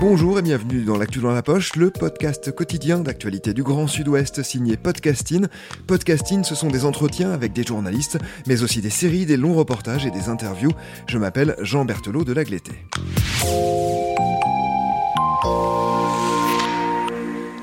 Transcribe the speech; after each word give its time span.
Bonjour 0.00 0.38
et 0.38 0.42
bienvenue 0.42 0.84
dans 0.84 0.96
l'actu 0.96 1.18
dans 1.18 1.32
la 1.32 1.42
poche, 1.42 1.74
le 1.74 1.90
podcast 1.90 2.52
quotidien 2.52 3.00
d'actualité 3.00 3.52
du 3.52 3.64
Grand 3.64 3.88
Sud-Ouest 3.88 4.44
signé 4.44 4.76
Podcasting. 4.76 5.46
Podcasting, 5.88 6.44
ce 6.44 6.54
sont 6.54 6.68
des 6.68 6.84
entretiens 6.84 7.32
avec 7.32 7.52
des 7.52 7.64
journalistes, 7.64 8.16
mais 8.46 8.62
aussi 8.62 8.80
des 8.80 8.90
séries, 8.90 9.26
des 9.26 9.36
longs 9.36 9.54
reportages 9.54 10.06
et 10.06 10.12
des 10.12 10.28
interviews. 10.28 10.70
Je 11.08 11.18
m'appelle 11.18 11.56
Jean 11.62 11.84
Berthelot 11.84 12.22
de 12.22 12.32
Lagleté. 12.32 12.84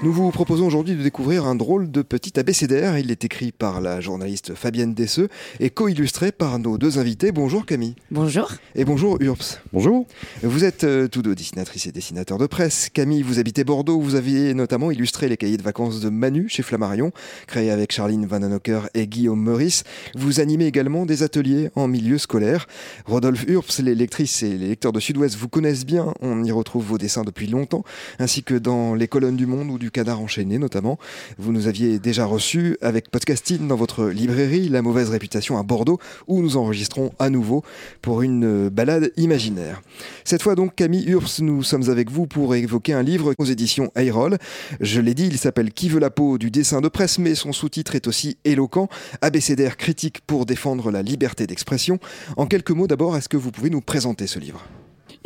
Nous 0.05 0.13
vous 0.13 0.29
proposons 0.29 0.67
aujourd'hui 0.67 0.93
de 0.93 1.01
découvrir 1.01 1.47
un 1.47 1.55
drôle 1.55 1.89
de 1.89 2.03
petit 2.03 2.39
abécédaire. 2.39 2.99
Il 2.99 3.09
est 3.09 3.25
écrit 3.25 3.51
par 3.51 3.81
la 3.81 4.01
journaliste 4.01 4.53
Fabienne 4.53 4.93
Desseux 4.93 5.29
et 5.59 5.71
co-illustré 5.71 6.31
par 6.31 6.59
nos 6.59 6.77
deux 6.77 6.99
invités. 6.99 7.31
Bonjour 7.31 7.65
Camille. 7.65 7.95
Bonjour. 8.11 8.51
Et 8.75 8.85
bonjour 8.85 9.17
Urps. 9.19 9.59
Bonjour. 9.73 10.05
Vous 10.43 10.63
êtes 10.63 10.83
euh, 10.83 11.07
tous 11.07 11.23
deux 11.23 11.33
dessinatrices 11.33 11.87
et 11.87 11.91
dessinateurs 11.91 12.37
de 12.37 12.45
presse. 12.45 12.89
Camille, 12.93 13.23
vous 13.23 13.39
habitez 13.39 13.63
Bordeaux. 13.63 13.99
Vous 13.99 14.13
aviez 14.13 14.53
notamment 14.53 14.91
illustré 14.91 15.27
les 15.27 15.37
cahiers 15.37 15.57
de 15.57 15.63
vacances 15.63 16.01
de 16.01 16.09
Manu 16.09 16.49
chez 16.49 16.61
Flammarion, 16.61 17.11
créé 17.47 17.71
avec 17.71 17.91
Charline 17.91 18.27
Van 18.27 18.43
Anocker 18.43 18.81
et 18.93 19.07
Guillaume 19.07 19.41
Meurice. 19.41 19.85
Vous 20.13 20.39
animez 20.39 20.67
également 20.67 21.07
des 21.07 21.23
ateliers 21.23 21.71
en 21.73 21.87
milieu 21.87 22.19
scolaire. 22.19 22.67
Rodolphe 23.05 23.45
Urps, 23.47 23.79
les 23.79 23.95
lectrices 23.95 24.43
et 24.43 24.55
les 24.55 24.67
lecteurs 24.67 24.93
de 24.93 24.99
Sud-Ouest 24.99 25.35
vous 25.35 25.49
connaissent 25.49 25.83
bien. 25.83 26.13
On 26.21 26.43
y 26.43 26.51
retrouve 26.51 26.85
vos 26.85 26.99
dessins 26.99 27.23
depuis 27.23 27.47
longtemps, 27.47 27.83
ainsi 28.19 28.43
que 28.43 28.53
dans 28.53 28.93
les 28.93 29.07
colonnes 29.07 29.35
du 29.35 29.47
Monde 29.47 29.71
ou 29.71 29.79
du 29.79 29.89
Canard 29.95 30.19
enchaîné 30.19 30.57
notamment. 30.57 30.99
Vous 31.37 31.53
nous 31.53 31.67
aviez 31.67 31.99
déjà 31.99 32.25
reçu 32.25 32.75
avec 32.81 33.09
Podcasting 33.09 33.65
dans 33.65 33.77
votre 33.77 34.07
librairie 34.07 34.67
La 34.67 34.81
mauvaise 34.81 35.09
réputation 35.09 35.57
à 35.57 35.63
Bordeaux, 35.63 35.99
où 36.27 36.41
nous 36.41 36.57
enregistrons 36.57 37.13
à 37.17 37.29
nouveau 37.29 37.63
pour 38.01 38.21
une 38.21 38.67
balade 38.67 39.13
imaginaire. 39.15 39.81
Cette 40.25 40.41
fois 40.41 40.55
donc, 40.55 40.75
Camille 40.75 41.05
Urs, 41.07 41.29
nous 41.39 41.63
sommes 41.63 41.89
avec 41.89 42.11
vous 42.11 42.27
pour 42.27 42.55
évoquer 42.55 42.91
un 42.91 43.03
livre 43.03 43.33
aux 43.37 43.45
éditions 43.45 43.89
Ayroll. 43.95 44.37
Je 44.81 44.99
l'ai 44.99 45.13
dit, 45.13 45.27
il 45.27 45.37
s'appelle 45.37 45.71
Qui 45.71 45.87
veut 45.87 46.01
la 46.01 46.09
peau 46.09 46.37
du 46.37 46.51
dessin 46.51 46.81
de 46.81 46.89
presse, 46.89 47.17
mais 47.17 47.33
son 47.33 47.53
sous-titre 47.53 47.95
est 47.95 48.07
aussi 48.07 48.35
éloquent, 48.43 48.89
abécédaire 49.21 49.77
critique 49.77 50.19
pour 50.27 50.45
défendre 50.45 50.91
la 50.91 51.03
liberté 51.03 51.47
d'expression. 51.47 51.99
En 52.35 52.47
quelques 52.47 52.71
mots 52.71 52.87
d'abord, 52.87 53.15
est-ce 53.15 53.29
que 53.29 53.37
vous 53.37 53.51
pouvez 53.51 53.69
nous 53.69 53.79
présenter 53.79 54.27
ce 54.27 54.39
livre? 54.39 54.61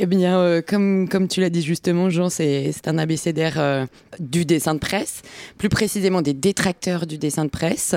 Eh 0.02 0.05
bien, 0.05 0.39
euh, 0.39 0.61
comme, 0.66 1.09
comme 1.09 1.28
tu 1.28 1.42
l'as 1.42 1.50
dit 1.50 1.61
justement, 1.61 2.09
Jean, 2.09 2.30
c'est 2.30 2.72
un 2.86 2.97
abécédaire 2.97 3.59
euh, 3.59 3.86
du 4.19 4.45
dessin 4.45 4.73
de 4.73 4.80
presse, 4.80 5.23
plus 5.58 5.67
précisément 5.67 6.22
des 6.22 6.33
détracteurs 6.33 7.05
du 7.05 7.17
dessin 7.17 7.44
de 7.44 7.50
presse. 7.50 7.95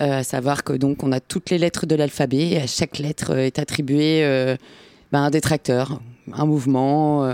Euh, 0.00 0.20
à 0.20 0.22
savoir 0.22 0.64
que 0.64 0.72
donc 0.72 1.02
on 1.02 1.12
a 1.12 1.20
toutes 1.20 1.50
les 1.50 1.58
lettres 1.58 1.84
de 1.84 1.94
l'alphabet 1.94 2.48
et 2.48 2.60
à 2.60 2.66
chaque 2.66 2.98
lettre 2.98 3.36
est 3.36 3.58
attribué 3.58 4.22
ben, 5.12 5.22
un 5.22 5.30
détracteur, 5.30 6.00
un 6.32 6.46
mouvement, 6.46 7.30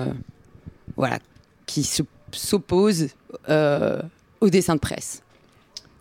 voilà, 0.96 1.18
qui 1.66 1.88
s'oppose 2.32 3.08
au 3.48 4.48
dessin 4.48 4.74
de 4.74 4.80
presse. 4.80 5.22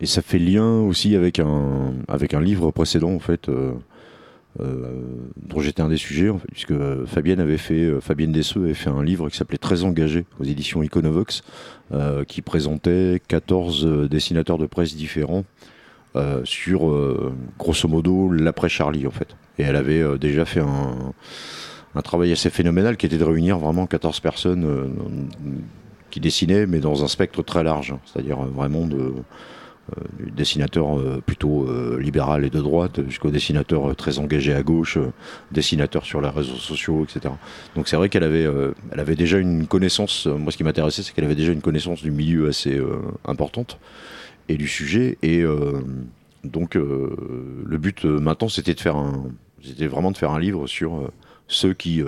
Et 0.01 0.05
ça 0.07 0.21
fait 0.21 0.39
lien 0.39 0.81
aussi 0.81 1.15
avec 1.15 1.39
un, 1.39 1.93
avec 2.07 2.33
un 2.33 2.41
livre 2.41 2.71
précédent 2.71 3.13
en 3.13 3.19
fait. 3.19 3.47
Euh, 4.59 5.01
dont 5.37 5.61
j'étais 5.61 5.81
un 5.81 5.87
des 5.87 5.97
sujets, 5.97 6.29
puisque 6.51 6.73
Fabienne 7.05 7.39
avait 7.39 7.57
fait, 7.57 7.85
euh, 7.85 8.01
Fabienne 8.01 8.33
Desseux 8.33 8.63
avait 8.63 8.73
fait 8.73 8.89
un 8.89 9.01
livre 9.01 9.29
qui 9.29 9.37
s'appelait 9.37 9.57
Très 9.57 9.83
engagé 9.83 10.25
aux 10.39 10.43
éditions 10.43 10.83
Iconovox, 10.83 11.41
euh, 11.93 12.25
qui 12.25 12.41
présentait 12.41 13.21
14 13.27 14.09
dessinateurs 14.09 14.57
de 14.57 14.65
presse 14.65 14.95
différents 14.95 15.45
sur, 16.43 16.93
grosso 17.57 17.87
modo, 17.87 18.29
l'après 18.29 18.67
Charlie, 18.67 19.07
en 19.07 19.11
fait. 19.11 19.37
Et 19.57 19.63
elle 19.63 19.77
avait 19.77 20.17
déjà 20.17 20.43
fait 20.43 20.59
un, 20.59 21.13
un, 21.95 22.01
travail 22.01 22.33
assez 22.33 22.49
phénoménal 22.49 22.97
qui 22.97 23.05
était 23.05 23.17
de 23.17 23.23
réunir 23.23 23.57
vraiment 23.59 23.87
14 23.87 24.19
personnes 24.19 24.91
qui 26.11 26.19
dessinaient, 26.19 26.67
mais 26.67 26.79
dans 26.79 27.03
un 27.03 27.07
spectre 27.07 27.41
très 27.41 27.63
large, 27.63 27.95
c'est-à-dire 28.05 28.37
vraiment 28.37 28.85
de 28.85 28.97
euh, 28.97 29.13
du 30.19 30.31
dessinateur 30.31 30.97
euh, 30.97 31.21
plutôt 31.25 31.67
euh, 31.67 31.99
libéral 31.99 32.45
et 32.45 32.49
de 32.49 32.59
droite 32.59 33.01
jusqu'au 33.07 33.29
dessinateur 33.29 33.95
très 33.95 34.19
engagé 34.19 34.53
à 34.53 34.63
gauche, 34.63 34.97
dessinateur 35.51 36.05
sur 36.05 36.21
les 36.21 36.29
réseaux 36.29 36.55
sociaux, 36.55 37.03
etc. 37.03 37.33
Donc 37.75 37.87
c'est 37.87 37.95
vrai 37.95 38.09
qu'elle 38.09 38.23
avait, 38.23 38.47
elle 38.91 38.99
avait 38.99 39.15
déjà 39.15 39.37
une 39.37 39.67
connaissance, 39.67 40.27
moi 40.27 40.51
ce 40.51 40.57
qui 40.57 40.63
m'intéressait 40.63 41.03
c'est 41.03 41.13
qu'elle 41.13 41.25
avait 41.25 41.35
déjà 41.35 41.51
une 41.51 41.61
connaissance 41.61 42.01
du 42.01 42.11
milieu 42.11 42.47
assez 42.47 42.79
importante 43.25 43.79
et 44.49 44.55
du 44.55 44.67
sujet. 44.67 45.17
Et 45.23 45.43
donc 46.43 46.75
le 46.75 47.77
but 47.77 48.05
maintenant 48.05 48.49
c'était 48.49 48.73
de 48.73 48.79
faire 48.79 48.97
c'était 49.63 49.87
vraiment 49.87 50.11
de 50.11 50.17
faire 50.17 50.31
un 50.31 50.39
livre 50.39 50.67
sur 50.67 51.11
ceux 51.47 51.73
qui, 51.73 52.01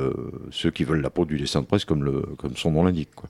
ceux 0.51 0.71
qui 0.71 0.83
veulent 0.83 1.01
la 1.01 1.09
peau 1.09 1.25
du 1.25 1.37
dessin 1.37 1.61
de 1.61 1.65
presse 1.65 1.85
comme, 1.85 2.03
le, 2.03 2.23
comme 2.37 2.55
son 2.55 2.71
nom 2.71 2.83
l'indique. 2.83 3.09
Quoi. 3.15 3.29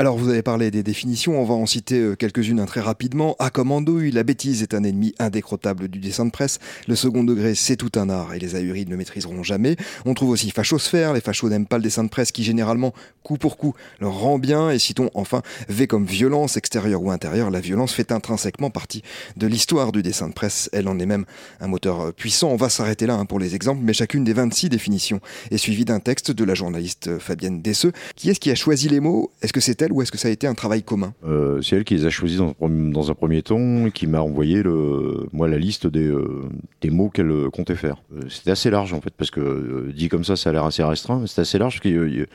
Alors 0.00 0.16
vous 0.16 0.30
avez 0.30 0.40
parlé 0.40 0.70
des 0.70 0.82
définitions, 0.82 1.38
on 1.38 1.44
va 1.44 1.52
en 1.52 1.66
citer 1.66 1.98
euh, 1.98 2.16
quelques-unes 2.16 2.64
très 2.64 2.80
rapidement. 2.80 3.36
A 3.38 3.50
comme 3.50 3.70
andouille, 3.70 4.10
la 4.10 4.22
bêtise 4.22 4.62
est 4.62 4.72
un 4.72 4.82
ennemi 4.82 5.14
indécrottable 5.18 5.88
du 5.88 5.98
dessin 5.98 6.24
de 6.24 6.30
presse. 6.30 6.58
Le 6.88 6.96
second 6.96 7.22
degré, 7.22 7.54
c'est 7.54 7.76
tout 7.76 7.92
un 7.96 8.08
art 8.08 8.32
et 8.32 8.38
les 8.38 8.54
ahuris 8.56 8.86
ne 8.86 8.92
le 8.92 8.96
maîtriseront 8.96 9.42
jamais. 9.42 9.76
On 10.06 10.14
trouve 10.14 10.30
aussi 10.30 10.52
fachosphère, 10.52 11.12
les 11.12 11.20
fachos 11.20 11.50
n'aiment 11.50 11.66
pas 11.66 11.76
le 11.76 11.82
dessin 11.82 12.02
de 12.02 12.08
presse 12.08 12.32
qui 12.32 12.44
généralement, 12.44 12.94
coup 13.22 13.36
pour 13.36 13.58
coup, 13.58 13.74
leur 14.00 14.18
rend 14.18 14.38
bien. 14.38 14.70
Et 14.70 14.78
citons 14.78 15.10
enfin 15.12 15.42
V 15.68 15.86
comme 15.86 16.06
violence, 16.06 16.56
extérieure 16.56 17.02
ou 17.02 17.10
intérieure, 17.10 17.50
la 17.50 17.60
violence 17.60 17.92
fait 17.92 18.10
intrinsèquement 18.10 18.70
partie 18.70 19.02
de 19.36 19.46
l'histoire 19.46 19.92
du 19.92 20.02
dessin 20.02 20.28
de 20.28 20.32
presse. 20.32 20.70
Elle 20.72 20.88
en 20.88 20.98
est 20.98 21.04
même 21.04 21.26
un 21.60 21.66
moteur 21.66 22.00
euh, 22.00 22.10
puissant. 22.10 22.48
On 22.48 22.56
va 22.56 22.70
s'arrêter 22.70 23.04
là 23.04 23.16
hein, 23.16 23.26
pour 23.26 23.38
les 23.38 23.54
exemples, 23.54 23.82
mais 23.84 23.92
chacune 23.92 24.24
des 24.24 24.32
26 24.32 24.70
définitions 24.70 25.20
est 25.50 25.58
suivie 25.58 25.84
d'un 25.84 26.00
texte 26.00 26.30
de 26.30 26.44
la 26.44 26.54
journaliste 26.54 27.08
euh, 27.08 27.18
Fabienne 27.18 27.60
Desseux. 27.60 27.92
Qui 28.16 28.30
est-ce 28.30 28.40
qui 28.40 28.50
a 28.50 28.54
choisi 28.54 28.88
les 28.88 29.00
mots? 29.00 29.30
Est-ce 29.42 29.52
que 29.52 29.60
c'est 29.60 29.82
elle 29.82 29.89
ou 29.90 30.02
est-ce 30.02 30.12
que 30.12 30.18
ça 30.18 30.28
a 30.28 30.30
été 30.30 30.46
un 30.46 30.54
travail 30.54 30.82
commun? 30.82 31.14
Euh, 31.24 31.60
C'est 31.62 31.76
elle 31.76 31.84
qui 31.84 31.94
les 31.94 32.06
a 32.06 32.10
choisis 32.10 32.38
dans, 32.38 33.10
un 33.10 33.14
premier 33.14 33.42
temps 33.42 33.86
et 33.86 33.90
qui 33.90 34.06
m'a 34.06 34.20
envoyé 34.20 34.62
le, 34.62 35.26
moi 35.32 35.48
la 35.48 35.58
liste 35.58 35.86
des, 35.86 36.06
euh, 36.06 36.48
mots 36.84 37.10
qu'elle 37.10 37.30
euh, 37.30 37.50
comptait 37.50 37.76
faire. 37.76 38.02
C'était 38.28 38.50
assez 38.50 38.70
large 38.70 38.92
en 38.92 39.00
fait 39.00 39.12
parce 39.16 39.30
que 39.30 39.90
dit 39.94 40.08
comme 40.08 40.24
ça, 40.24 40.36
ça 40.36 40.50
a 40.50 40.52
l'air 40.52 40.64
assez 40.64 40.82
restreint. 40.82 41.26
C'était 41.26 41.42
assez 41.42 41.58
large 41.58 41.80
parce 41.80 41.82
qu'il 41.82 42.26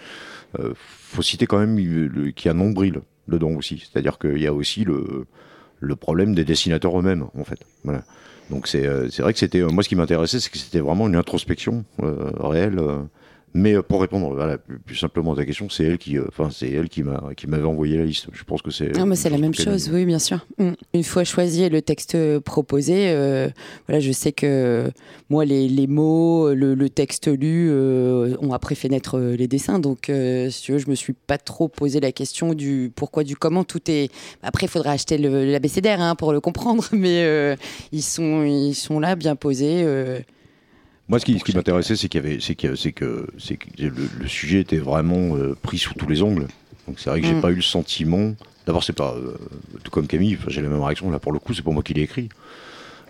faut 0.83 1.21
citer 1.21 1.47
quand 1.47 1.59
même 1.59 1.77
qu'il 2.33 2.45
y 2.45 2.49
a 2.49 2.53
nombril 2.53 3.01
dedans 3.27 3.51
aussi. 3.51 3.89
C'est-à-dire 3.91 4.19
qu'il 4.19 4.41
y 4.41 4.47
a 4.47 4.53
aussi 4.53 4.85
le, 4.85 5.25
problème 5.95 6.35
des 6.35 6.43
dessinateurs 6.45 6.99
eux-mêmes 6.99 7.25
en 7.37 7.43
fait. 7.43 7.59
Donc 8.49 8.67
c'est 8.67 8.85
vrai 8.85 9.33
que 9.33 9.39
c'était 9.39 9.61
moi 9.61 9.83
ce 9.83 9.89
qui 9.89 9.95
m'intéressait, 9.95 10.39
c'est 10.39 10.49
que 10.49 10.57
c'était 10.57 10.79
vraiment 10.79 11.07
une 11.07 11.15
introspection 11.15 11.85
réelle 12.39 12.79
mais 13.55 13.73
euh, 13.73 13.81
pour 13.81 14.01
répondre 14.01 14.35
voilà, 14.35 14.57
plus, 14.57 14.97
simplement 14.97 15.31
à 15.31 15.37
ta 15.37 15.45
question, 15.45 15.69
c'est 15.69 15.85
elle 15.85 15.97
qui, 15.97 16.17
euh, 16.17 16.25
enfin 16.27 16.49
c'est 16.51 16.69
elle 16.69 16.89
qui 16.89 17.03
m'a 17.03 17.29
qui 17.37 17.47
m'avait 17.47 17.65
envoyé 17.65 17.97
la 17.97 18.03
liste. 18.03 18.27
Je 18.33 18.43
pense 18.43 18.61
que 18.61 18.69
c'est. 18.69 18.89
Non, 18.97 19.05
mais 19.05 19.15
c'est 19.15 19.29
la 19.29 19.37
même 19.37 19.53
chose, 19.53 19.89
oui, 19.93 20.05
bien 20.05 20.19
sûr. 20.19 20.45
Mm. 20.57 20.71
Une 20.93 21.03
fois 21.05 21.23
choisi 21.23 21.67
le 21.69 21.81
texte 21.81 22.17
proposé, 22.39 23.11
euh, 23.11 23.47
voilà, 23.87 24.01
je 24.01 24.11
sais 24.11 24.33
que 24.33 24.91
moi 25.29 25.45
les, 25.45 25.69
les 25.69 25.87
mots, 25.87 26.53
le, 26.53 26.89
texte 26.89 27.27
lu 27.27 27.71
ont 27.71 28.53
après 28.53 28.75
fait 28.75 28.89
naître 28.89 29.19
les 29.19 29.47
dessins. 29.47 29.79
Donc, 29.79 30.11
si 30.49 30.61
tu 30.61 30.73
veux, 30.73 30.77
je 30.77 30.89
me 30.89 30.95
suis 30.95 31.13
pas 31.13 31.37
trop 31.37 31.69
posé 31.69 32.01
la 32.01 32.11
question 32.11 32.53
du 32.53 32.91
pourquoi, 32.93 33.23
du 33.23 33.37
comment. 33.37 33.63
Tout 33.63 33.89
est. 33.89 34.11
Après, 34.43 34.65
il 34.65 34.69
faudra 34.69 34.91
acheter 34.91 35.17
l'abécédaire 35.17 36.01
hein, 36.01 36.15
pour 36.15 36.33
le 36.33 36.41
comprendre, 36.41 36.85
mais 36.91 37.55
ils 37.93 38.03
sont 38.03 38.43
ils 38.43 38.75
sont 38.75 38.99
là, 38.99 39.15
bien 39.15 39.37
posés. 39.37 39.85
Moi, 41.07 41.19
ce 41.19 41.25
qui, 41.25 41.39
qui 41.39 41.55
m'intéressait, 41.55 41.95
c'est 41.95 42.09
qu'il 42.09 42.23
y 42.23 42.25
avait, 42.25 42.39
c'est 42.39 42.55
que, 42.55 42.75
c'est 42.75 42.91
que, 42.91 43.27
c'est 43.37 43.57
que 43.57 43.65
le, 43.79 44.27
sujet 44.27 44.61
était 44.61 44.77
vraiment 44.77 45.37
euh, 45.37 45.55
pris 45.61 45.77
sous 45.77 45.93
tous 45.93 46.07
les 46.07 46.23
angles. 46.23 46.47
Donc 46.87 46.99
c'est 46.99 47.09
vrai 47.09 47.21
que 47.21 47.27
j'ai 47.27 47.35
mm. 47.35 47.41
pas 47.41 47.51
eu 47.51 47.55
le 47.55 47.61
sentiment. 47.61 48.33
D'abord, 48.65 48.83
c'est 48.83 48.93
pas 48.93 49.13
euh, 49.13 49.37
tout 49.83 49.91
comme 49.91 50.07
Camille. 50.07 50.37
J'ai 50.47 50.61
la 50.61 50.69
même 50.69 50.81
réaction 50.81 51.11
là 51.11 51.19
pour 51.19 51.31
le 51.31 51.37
coup. 51.37 51.53
C'est 51.53 51.61
pour 51.61 51.73
moi 51.73 51.83
qui 51.83 51.93
l'ai 51.93 52.01
écrit. 52.01 52.29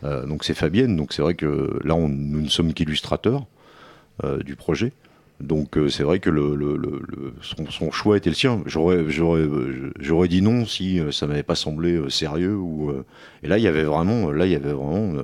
Euh, 0.03 0.25
donc 0.25 0.43
c'est 0.43 0.53
Fabienne. 0.53 0.97
Donc 0.97 1.13
c'est 1.13 1.21
vrai 1.21 1.35
que 1.35 1.79
là, 1.85 1.95
on, 1.95 2.09
nous 2.09 2.41
ne 2.41 2.49
sommes 2.49 2.73
qu'illustrateurs 2.73 3.45
du 4.45 4.55
projet. 4.55 4.93
Donc 5.41 5.77
c'est 5.89 6.03
vrai 6.03 6.19
que 6.19 6.29
le, 6.29 6.55
le, 6.55 7.01
son, 7.41 7.69
son, 7.69 7.91
choix 7.91 8.15
était 8.15 8.29
le 8.29 8.35
sien. 8.35 8.61
J'aurais, 8.65 9.09
j'aurais, 9.09 9.45
j'aurais 9.99 10.29
dit 10.29 10.41
non 10.41 10.65
si 10.65 11.01
ça 11.11 11.27
m'avait 11.27 11.43
pas 11.43 11.55
semblé 11.55 12.09
sérieux. 12.09 12.55
Ou, 12.55 12.93
et 13.43 13.47
là, 13.47 13.57
il 13.57 13.63
y 13.63 13.67
avait 13.67 13.83
vraiment, 13.83 14.31
là, 14.31 14.45
il 14.45 14.53
y 14.53 14.55
avait 14.55 14.71
vraiment 14.71 15.21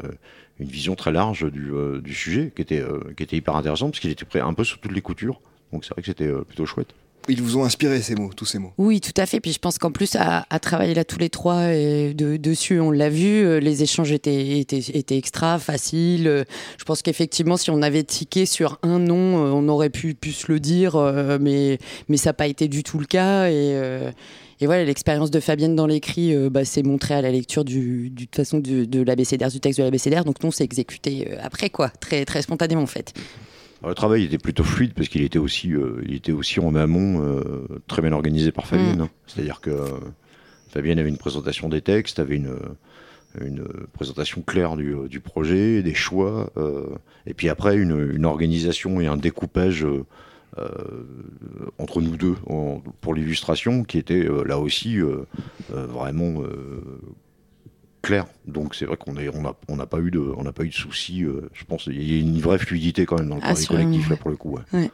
une 0.59 0.67
vision 0.67 0.95
très 0.95 1.11
large 1.11 1.51
du, 1.51 1.71
du 2.03 2.13
sujet 2.13 2.51
qui 2.55 2.61
était, 2.61 2.83
qui 3.17 3.23
était 3.23 3.37
hyper 3.37 3.55
intéressante 3.55 3.91
parce 3.91 3.99
qu'il 3.99 4.11
était 4.11 4.25
prêt 4.25 4.41
un 4.41 4.53
peu 4.53 4.63
sous 4.63 4.77
toutes 4.77 4.91
les 4.91 5.01
coutures. 5.01 5.41
Donc 5.71 5.85
c'est 5.85 5.93
vrai 5.93 6.01
que 6.01 6.07
c'était 6.07 6.31
plutôt 6.45 6.65
chouette. 6.65 6.93
Ils 7.27 7.41
vous 7.41 7.57
ont 7.57 7.63
inspiré 7.63 8.01
ces 8.01 8.15
mots, 8.15 8.31
tous 8.35 8.45
ces 8.45 8.57
mots. 8.57 8.73
Oui, 8.77 8.99
tout 8.99 9.13
à 9.15 9.25
fait. 9.25 9.39
Puis 9.39 9.53
je 9.53 9.59
pense 9.59 9.77
qu'en 9.77 9.91
plus, 9.91 10.15
à, 10.15 10.43
travailler 10.59 10.95
là 10.95 11.03
tous 11.03 11.19
les 11.19 11.29
trois 11.29 11.73
et 11.73 12.13
de, 12.13 12.37
dessus, 12.37 12.79
on 12.79 12.89
l'a 12.89 13.09
vu, 13.09 13.45
euh, 13.45 13.59
les 13.59 13.83
échanges 13.83 14.11
étaient, 14.11 14.59
étaient, 14.59 15.17
extra 15.17 15.59
faciles. 15.59 16.27
Euh, 16.27 16.43
je 16.79 16.83
pense 16.83 17.01
qu'effectivement, 17.01 17.57
si 17.57 17.69
on 17.69 17.81
avait 17.81 18.03
tiqué 18.03 18.45
sur 18.45 18.79
un 18.81 18.97
nom, 18.97 19.45
euh, 19.45 19.51
on 19.51 19.67
aurait 19.67 19.91
pu, 19.91 20.15
pu 20.15 20.31
se 20.31 20.51
le 20.51 20.59
dire, 20.59 20.97
mais, 21.39 21.77
mais 22.09 22.17
ça 22.17 22.29
n'a 22.29 22.33
pas 22.33 22.47
été 22.47 22.67
du 22.67 22.83
tout 22.83 22.97
le 22.97 23.05
cas. 23.05 23.49
Et, 23.49 23.77
et 24.61 24.65
voilà, 24.67 24.85
l'expérience 24.85 25.31
de 25.31 25.39
Fabienne 25.39 25.75
dans 25.75 25.87
l'écrit 25.87 26.35
bah, 26.49 26.63
s'est 26.63 26.83
montrée 26.83 27.15
à 27.15 27.21
la 27.21 27.31
lecture 27.31 27.65
du, 27.65 28.13
façon 28.33 28.59
de, 28.59 28.85
de 28.85 29.01
l'ABCDR, 29.01 29.49
du 29.49 29.59
texte 29.59 29.79
de 29.79 29.83
l'ABCDR. 29.83 30.23
Donc, 30.23 30.43
non, 30.43 30.51
c'est 30.51 30.63
exécuté 30.63 31.35
après, 31.41 31.69
quoi, 31.69 31.89
très, 31.89 32.25
très 32.25 32.41
spontanément 32.41 32.83
en 32.83 32.87
fait. 32.87 33.13
Le 33.87 33.95
travail 33.95 34.23
était 34.23 34.37
plutôt 34.37 34.63
fluide 34.63 34.93
parce 34.93 35.09
qu'il 35.09 35.23
était 35.23 35.39
aussi, 35.39 35.73
euh, 35.73 36.01
il 36.05 36.13
était 36.13 36.31
aussi 36.31 36.59
en 36.59 36.75
amont 36.75 37.21
euh, 37.21 37.41
très 37.87 38.01
bien 38.01 38.11
organisé 38.11 38.51
par 38.51 38.67
Fabienne. 38.67 38.99
Mm. 38.99 39.01
Hein. 39.01 39.09
C'est-à-dire 39.25 39.59
que 39.59 39.71
euh, 39.71 39.87
Fabienne 40.69 40.99
avait 40.99 41.09
une 41.09 41.17
présentation 41.17 41.67
des 41.67 41.81
textes, 41.81 42.19
avait 42.19 42.35
une, 42.35 42.55
une 43.43 43.65
présentation 43.93 44.41
claire 44.41 44.75
du, 44.75 44.95
du 45.09 45.19
projet, 45.19 45.81
des 45.81 45.95
choix, 45.95 46.51
et 47.25 47.33
puis 47.33 47.49
après 47.49 47.75
une, 47.75 48.11
une, 48.13 48.25
organisation 48.25 49.01
et 49.01 49.07
un 49.07 49.17
découpage 49.17 49.85
entre 51.77 52.01
nous 52.01 52.17
deux 52.17 52.35
pour 53.01 53.13
l'illustration 53.13 53.83
qui 53.83 53.97
était 53.97 54.27
là 54.45 54.59
aussi 54.59 54.97
vraiment 55.69 56.43
clair. 58.01 58.25
Donc 58.45 58.75
c'est 58.75 58.85
vrai 58.85 58.97
qu'on 58.97 59.13
n'a 59.13 59.21
on 59.33 59.55
on 59.67 59.79
a 59.79 59.85
pas 59.85 59.99
eu 59.99 60.11
de, 60.11 60.19
on 60.19 60.43
n'a 60.43 60.51
pas 60.51 60.63
eu 60.63 60.69
de 60.69 60.73
soucis. 60.73 61.23
Euh, 61.23 61.49
je 61.53 61.63
pense 61.65 61.83
qu'il 61.83 62.11
y 62.11 62.17
a 62.17 62.19
une 62.19 62.39
vraie 62.39 62.59
fluidité 62.59 63.05
quand 63.05 63.19
même 63.19 63.29
dans 63.29 63.35
le 63.35 63.41
ah, 63.43 63.53
collectif 63.67 64.09
là 64.09 64.17
pour 64.17 64.29
le 64.29 64.37
coup. 64.37 64.57
Ouais. 64.73 64.91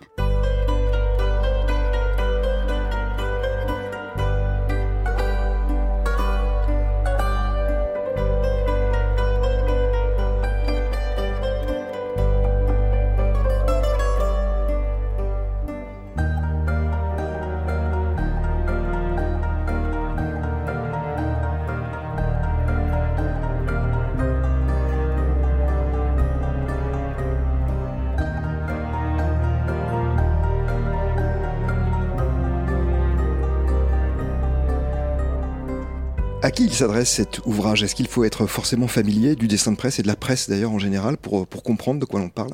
Qui 36.58 36.64
il 36.64 36.74
s'adresse 36.74 37.12
cet 37.12 37.46
ouvrage? 37.46 37.84
Est-ce 37.84 37.94
qu'il 37.94 38.08
faut 38.08 38.24
être 38.24 38.48
forcément 38.48 38.88
familier 38.88 39.36
du 39.36 39.48
dessin 39.48 39.72
de 39.72 39.78
presse 39.78 40.00
et 40.00 40.02
de 40.02 40.08
la 40.08 40.16
presse 40.16 40.50
d'ailleurs 40.50 40.72
en 40.72 40.80
général 40.80 41.16
pour, 41.18 41.46
pour 41.46 41.62
comprendre 41.62 42.00
de 42.00 42.06
quoi 42.06 42.20
l'on 42.20 42.30
parle? 42.30 42.50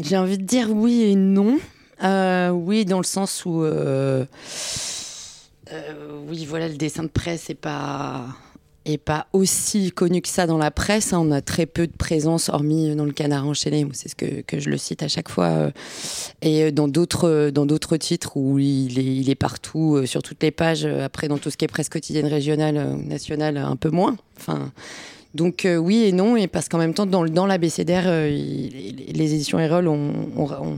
J'ai 0.00 0.16
envie 0.16 0.38
de 0.38 0.44
dire 0.44 0.70
oui 0.70 1.02
et 1.02 1.16
non. 1.16 1.58
Euh, 2.04 2.50
oui, 2.50 2.84
dans 2.84 2.98
le 2.98 3.04
sens 3.04 3.44
où 3.44 3.64
euh, 3.64 4.24
euh, 5.72 6.20
oui, 6.28 6.46
voilà, 6.46 6.68
le 6.68 6.76
dessin 6.76 7.02
de 7.02 7.08
presse 7.08 7.48
n'est 7.48 7.56
pas 7.56 8.26
et 8.86 8.98
pas 8.98 9.26
aussi 9.32 9.90
connu 9.90 10.22
que 10.22 10.28
ça 10.28 10.46
dans 10.46 10.58
la 10.58 10.70
presse. 10.70 11.12
Hein. 11.12 11.18
On 11.20 11.32
a 11.32 11.42
très 11.42 11.66
peu 11.66 11.86
de 11.86 11.92
présence, 11.92 12.48
hormis 12.48 12.94
dans 12.94 13.04
le 13.04 13.12
Canard 13.12 13.46
enchaîné, 13.46 13.86
c'est 13.92 14.08
ce 14.08 14.14
que, 14.14 14.42
que, 14.42 14.60
je 14.60 14.70
le 14.70 14.78
cite 14.78 15.02
à 15.02 15.08
chaque 15.08 15.28
fois, 15.28 15.46
euh, 15.46 15.70
et 16.40 16.62
euh, 16.62 16.70
dans 16.70 16.86
d'autres 16.86 17.50
dans 17.50 17.66
d'autres 17.66 17.96
titres 17.96 18.36
où 18.36 18.58
il 18.58 18.98
est, 18.98 19.16
il 19.16 19.28
est 19.28 19.34
partout 19.34 19.96
euh, 19.96 20.06
sur 20.06 20.22
toutes 20.22 20.42
les 20.42 20.52
pages. 20.52 20.86
Après, 20.86 21.26
dans 21.26 21.38
tout 21.38 21.50
ce 21.50 21.56
qui 21.56 21.64
est 21.64 21.68
presse 21.68 21.88
quotidienne 21.88 22.26
régionale, 22.26 22.96
nationale, 23.04 23.56
un 23.56 23.76
peu 23.76 23.90
moins. 23.90 24.16
Enfin. 24.38 24.72
Donc 25.34 25.68
oui 25.78 26.04
et 26.04 26.12
non, 26.12 26.36
et 26.36 26.46
parce 26.46 26.66
qu'en 26.68 26.78
même 26.78 26.94
temps, 26.94 27.04
dans, 27.04 27.26
dans 27.26 27.44
l'ABCDR, 27.44 28.08
les, 28.30 29.34
éditions 29.34 29.58
Erol 29.58 29.86
ont, 29.86 30.14
ont, 30.34 30.76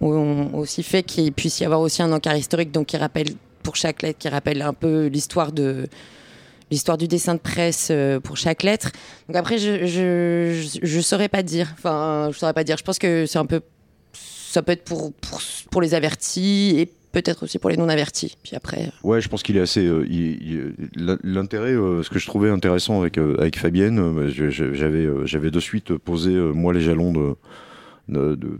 ont, 0.00 0.50
aussi 0.54 0.84
fait 0.84 1.02
qu'il 1.02 1.32
puisse 1.32 1.58
y 1.58 1.64
avoir 1.64 1.80
aussi 1.80 2.00
un 2.00 2.12
encart 2.12 2.36
historique, 2.36 2.70
donc 2.70 2.86
qui 2.86 2.96
rappelle 2.96 3.30
pour 3.64 3.74
chaque 3.74 4.02
lettre, 4.02 4.20
qui 4.20 4.28
rappelle 4.28 4.62
un 4.62 4.74
peu 4.74 5.06
l'histoire 5.06 5.50
de, 5.50 5.88
l'histoire 6.70 6.98
du 6.98 7.08
dessin 7.08 7.34
de 7.34 7.40
presse 7.40 7.88
euh, 7.90 8.20
pour 8.20 8.36
chaque 8.36 8.62
lettre. 8.62 8.90
Donc 9.28 9.36
après, 9.36 9.58
je, 9.58 9.86
je, 9.86 10.78
je, 10.82 11.00
saurais 11.00 11.28
pas 11.28 11.42
dire. 11.42 11.68
Enfin, 11.72 12.30
je 12.32 12.38
saurais 12.38 12.52
pas 12.52 12.64
dire. 12.64 12.76
Je 12.76 12.84
pense 12.84 12.98
que 12.98 13.26
c'est 13.26 13.38
un 13.38 13.46
peu, 13.46 13.60
ça 14.12 14.62
peut 14.62 14.72
être 14.72 14.84
pour, 14.84 15.12
pour, 15.70 15.82
les 15.82 15.94
avertis 15.94 16.76
et 16.78 16.86
peut-être 17.12 17.44
aussi 17.44 17.58
pour 17.58 17.70
les 17.70 17.76
non 17.76 17.88
avertis. 17.88 18.36
Puis 18.42 18.54
après. 18.54 18.82
Euh. 18.82 19.08
Ouais, 19.08 19.20
je 19.20 19.28
pense 19.28 19.42
qu'il 19.42 19.56
est 19.56 19.60
assez. 19.60 19.84
Euh, 19.84 20.74
l'intérêt, 21.24 21.72
ce 21.72 22.08
que 22.08 22.18
je 22.18 22.26
trouvais 22.26 22.50
intéressant 22.50 23.00
avec 23.00 23.18
avec 23.18 23.58
Fabienne, 23.58 24.28
j'avais 24.28 25.08
j'avais 25.24 25.50
de 25.50 25.60
suite 25.60 25.94
posé 25.96 26.30
moi 26.30 26.72
les 26.72 26.80
jalons 26.80 27.12
de 27.12 27.34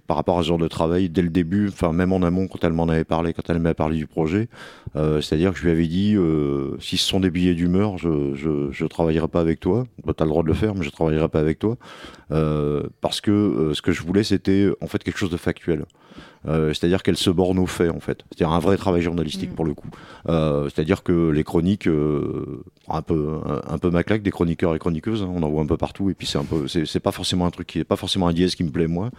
par 0.07 0.17
rapport 0.17 0.39
à 0.39 0.43
ce 0.43 0.49
genre 0.49 0.59
de 0.59 0.69
travail 0.69 1.09
dès 1.09 1.23
le 1.23 1.29
début, 1.29 1.69
enfin 1.69 1.93
même 1.93 2.13
en 2.13 2.23
amont 2.23 2.47
quand 2.47 2.63
elle 2.65 2.73
m'en 2.73 2.89
avait 2.89 3.05
parlé, 3.05 3.33
quand 3.33 3.43
elle 3.49 3.59
m'avait 3.59 3.75
parlé 3.75 3.97
du 3.97 4.07
projet. 4.07 4.49
Euh, 4.97 5.21
c'est-à-dire 5.21 5.53
que 5.53 5.59
je 5.59 5.65
lui 5.65 5.71
avais 5.71 5.87
dit, 5.87 6.15
euh, 6.17 6.77
si 6.81 6.97
ce 6.97 7.07
sont 7.07 7.21
des 7.21 7.31
billets 7.31 7.55
d'humeur, 7.55 7.99
je, 7.99 8.35
je, 8.35 8.85
travaillerai 8.87 9.29
pas 9.29 9.41
avec 9.41 9.61
toi. 9.61 9.85
tu 10.05 10.11
as 10.11 10.25
le 10.25 10.31
droit 10.31 10.43
de 10.43 10.49
le 10.49 10.55
faire, 10.55 10.75
mais 10.75 10.85
je 10.85 10.91
travaillerai 10.91 11.29
pas 11.29 11.41
avec 11.41 11.59
toi. 11.59 11.77
Euh, 12.33 12.85
parce 13.01 13.21
que 13.21 13.73
ce 13.75 13.83
que 13.83 13.93
je 13.93 14.03
voulais, 14.03 14.25
c'était 14.25 14.69
en 14.81 14.87
fait 14.87 15.03
quelque 15.03 15.19
chose 15.19 15.31
de 15.31 15.37
factuel. 15.37 15.85
Euh, 16.49 16.69
c'est-à-dire 16.69 17.03
qu'elle 17.03 17.19
se 17.19 17.31
borne 17.31 17.59
aux 17.59 17.67
faits 17.67 17.91
en 17.91 18.01
fait. 18.01 18.25
C'est-à-dire 18.31 18.55
un 18.55 18.61
vrai 18.61 18.77
travail 18.77 19.03
journalistique 19.03 19.53
mm. 19.53 19.55
pour 19.55 19.65
le 19.65 19.75
coup. 19.75 19.89
Euh, 20.29 20.65
c'est-à-dire 20.65 21.03
que 21.03 21.31
les 21.31 21.45
chroniques, 21.45 21.87
euh, 21.87 22.65
un 22.89 23.03
peu 23.03 23.39
un, 23.69 23.79
peu 23.79 23.91
ma 23.91 24.03
claque 24.03 24.23
des 24.23 24.31
chroniqueurs 24.31 24.75
et 24.75 24.79
chroniqueuses, 24.79 25.23
hein, 25.23 25.31
on 25.35 25.43
en 25.43 25.51
voit 25.51 25.63
un 25.63 25.67
peu 25.67 25.77
partout 25.77 26.09
et 26.11 26.15
puis 26.15 26.27
c'est 26.27 26.39
un 26.39 26.45
peu, 26.45 26.67
c'est 26.67 27.01
pas 27.01 27.13
forcément 27.13 27.47
un 27.47 27.51
truc 27.51 27.67
qui 27.67 27.79
est 27.79 27.85
pas 27.85 27.97
forcément 27.97 28.27
un 28.27 28.33
dièse 28.33 28.55
qui 28.55 28.65
me 28.65 28.71
plaît 28.71 28.87
moi. 28.87 29.11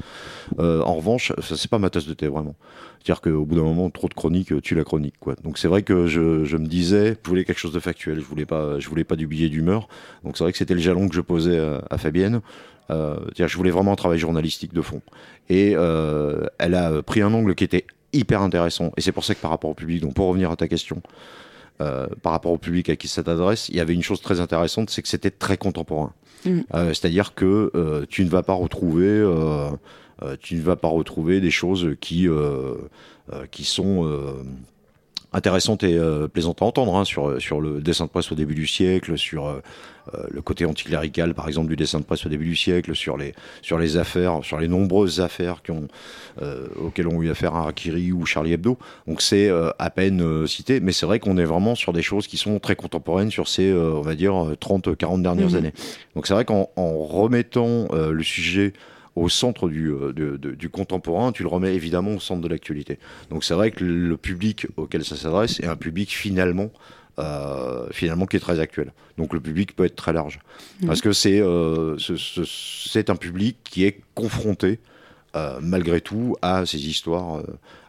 en 0.57 0.95
revanche, 0.95 1.31
ça 1.41 1.55
c'est 1.55 1.69
pas 1.69 1.79
ma 1.79 1.89
tasse 1.89 2.07
de 2.07 2.13
thé 2.13 2.27
vraiment. 2.27 2.55
C'est-à-dire 3.03 3.21
qu'au 3.21 3.45
bout 3.45 3.55
d'un 3.55 3.63
moment, 3.63 3.89
trop 3.89 4.07
de 4.07 4.13
chroniques 4.13 4.61
tue 4.61 4.75
la 4.75 4.83
chronique 4.83 5.15
quoi. 5.19 5.35
Donc 5.43 5.57
c'est 5.57 5.67
vrai 5.67 5.81
que 5.81 6.05
je, 6.07 6.45
je, 6.45 6.57
me 6.57 6.67
disais, 6.67 7.17
je 7.23 7.29
voulais 7.29 7.45
quelque 7.45 7.59
chose 7.59 7.73
de 7.73 7.79
factuel, 7.79 8.19
je 8.19 8.25
voulais 8.25 8.45
pas, 8.45 8.79
je 8.79 8.87
voulais 8.87 9.03
pas 9.03 9.15
du 9.15 9.27
billet 9.27 9.49
d'humeur. 9.49 9.87
Donc 10.23 10.37
c'est 10.37 10.43
vrai 10.43 10.51
que 10.51 10.57
c'était 10.57 10.75
le 10.75 10.81
jalon 10.81 11.07
que 11.09 11.15
je 11.15 11.21
posais 11.21 11.57
à, 11.57 11.83
à 11.89 11.97
Fabienne. 11.97 12.41
Euh, 12.91 13.17
je 13.35 13.57
voulais 13.57 13.71
vraiment 13.71 13.93
un 13.93 13.95
travail 13.95 14.19
journalistique 14.19 14.73
de 14.73 14.81
fond. 14.81 15.01
Et 15.49 15.73
euh, 15.75 16.45
elle 16.57 16.75
a 16.75 17.01
pris 17.01 17.21
un 17.21 17.33
angle 17.33 17.55
qui 17.55 17.63
était 17.63 17.85
hyper 18.13 18.41
intéressant. 18.41 18.91
Et 18.97 19.01
c'est 19.01 19.11
pour 19.11 19.23
ça 19.23 19.35
que 19.35 19.39
par 19.39 19.51
rapport 19.51 19.69
au 19.69 19.73
public, 19.73 20.01
donc 20.01 20.13
pour 20.13 20.27
revenir 20.27 20.51
à 20.51 20.55
ta 20.55 20.67
question, 20.67 21.01
euh, 21.79 22.07
par 22.21 22.33
rapport 22.33 22.51
au 22.51 22.57
public 22.57 22.89
à 22.89 22.95
qui 22.95 23.07
ça 23.07 23.23
t'adresse, 23.23 23.69
il 23.69 23.75
y 23.75 23.79
avait 23.79 23.93
une 23.93 24.03
chose 24.03 24.21
très 24.21 24.39
intéressante, 24.39 24.89
c'est 24.89 25.01
que 25.01 25.07
c'était 25.07 25.31
très 25.31 25.57
contemporain. 25.57 26.13
Mm. 26.45 26.61
C'est-à-dire 26.73 27.35
que 27.35 28.05
tu 28.09 28.25
ne 28.25 28.29
vas 28.29 28.41
pas 28.41 28.53
retrouver, 28.53 29.23
tu 30.39 30.55
ne 30.55 30.61
vas 30.61 30.75
pas 30.75 30.87
retrouver 30.87 31.41
des 31.41 31.51
choses 31.51 31.95
qui 31.99 32.27
qui 33.51 33.65
sont 33.65 34.35
intéressante 35.33 35.83
et 35.83 35.97
euh, 35.97 36.27
plaisante 36.27 36.61
à 36.61 36.65
entendre 36.65 36.95
hein, 36.95 37.05
sur, 37.05 37.41
sur 37.41 37.61
le 37.61 37.81
dessin 37.81 38.05
de 38.05 38.09
presse 38.09 38.31
au 38.31 38.35
début 38.35 38.55
du 38.55 38.67
siècle, 38.67 39.17
sur 39.17 39.47
euh, 39.47 39.61
euh, 40.13 40.23
le 40.29 40.41
côté 40.41 40.65
anticlérical 40.65 41.33
par 41.33 41.47
exemple 41.47 41.69
du 41.69 41.77
dessin 41.77 41.99
de 41.99 42.03
presse 42.03 42.25
au 42.25 42.29
début 42.29 42.45
du 42.45 42.55
siècle, 42.55 42.95
sur 42.95 43.15
les, 43.15 43.33
sur 43.61 43.77
les 43.77 43.95
affaires, 43.95 44.39
sur 44.43 44.59
les 44.59 44.67
nombreuses 44.67 45.21
affaires 45.21 45.61
qui 45.63 45.71
ont, 45.71 45.87
auxquelles 46.75 47.07
ont 47.07 47.21
eu 47.21 47.29
affaire 47.29 47.55
Harakiri 47.55 48.11
ou 48.11 48.25
Charlie 48.25 48.53
Hebdo. 48.53 48.77
Donc 49.07 49.21
c'est 49.21 49.49
à 49.49 49.89
peine 49.89 50.47
cité, 50.47 50.79
mais 50.79 50.91
c'est 50.91 51.05
vrai 51.05 51.19
qu'on 51.19 51.37
est 51.37 51.45
vraiment 51.45 51.75
sur 51.75 51.93
des 51.93 52.01
choses 52.01 52.27
qui 52.27 52.37
sont 52.37 52.59
très 52.59 52.75
contemporaines 52.75 53.31
sur 53.31 53.47
ces, 53.47 53.71
on 53.71 54.01
va 54.01 54.15
dire, 54.15 54.33
30-40 54.33 55.21
dernières 55.21 55.51
mmh. 55.51 55.55
années. 55.55 55.73
Donc 56.15 56.25
c'est 56.25 56.33
vrai 56.33 56.45
qu'en 56.45 56.69
remettant 56.75 57.87
le 57.93 58.23
sujet 58.23 58.73
au 59.15 59.29
centre 59.29 59.67
du, 59.69 59.89
euh, 59.89 60.13
du, 60.37 60.69
contemporain, 60.69 61.31
tu 61.31 61.43
le 61.43 61.49
remets 61.49 61.75
évidemment 61.75 62.15
au 62.15 62.19
centre 62.19 62.41
de 62.41 62.47
l'actualité. 62.47 62.97
Donc 63.29 63.43
c'est 63.43 63.53
vrai 63.53 63.71
que 63.71 63.83
le 63.83 64.17
public 64.17 64.67
auquel 64.77 65.03
ça 65.03 65.15
s'adresse 65.15 65.59
est 65.59 65.67
un 65.67 65.75
public 65.75 66.09
finalement 66.09 66.71
euh, 67.19 67.87
finalement 67.91 68.25
qui 68.25 68.37
est 68.37 68.41
très 68.41 68.59
actuel. 68.59 68.93
Donc 69.17 69.33
le 69.33 69.41
public 69.41 69.75
peut 69.75 69.85
être 69.85 69.95
très 69.95 70.13
large. 70.13 70.39
Mmh. 70.81 70.87
Parce 70.87 71.01
que 71.01 71.11
c'est 71.11 71.41
euh, 71.41 71.97
c'est 71.99 73.09
un 73.09 73.15
public 73.15 73.57
qui 73.63 73.85
est 73.85 74.01
confronté 74.15 74.79
malgré 75.61 76.01
tout 76.01 76.35
à 76.41 76.65
ces 76.65 76.89
histoires 76.89 77.41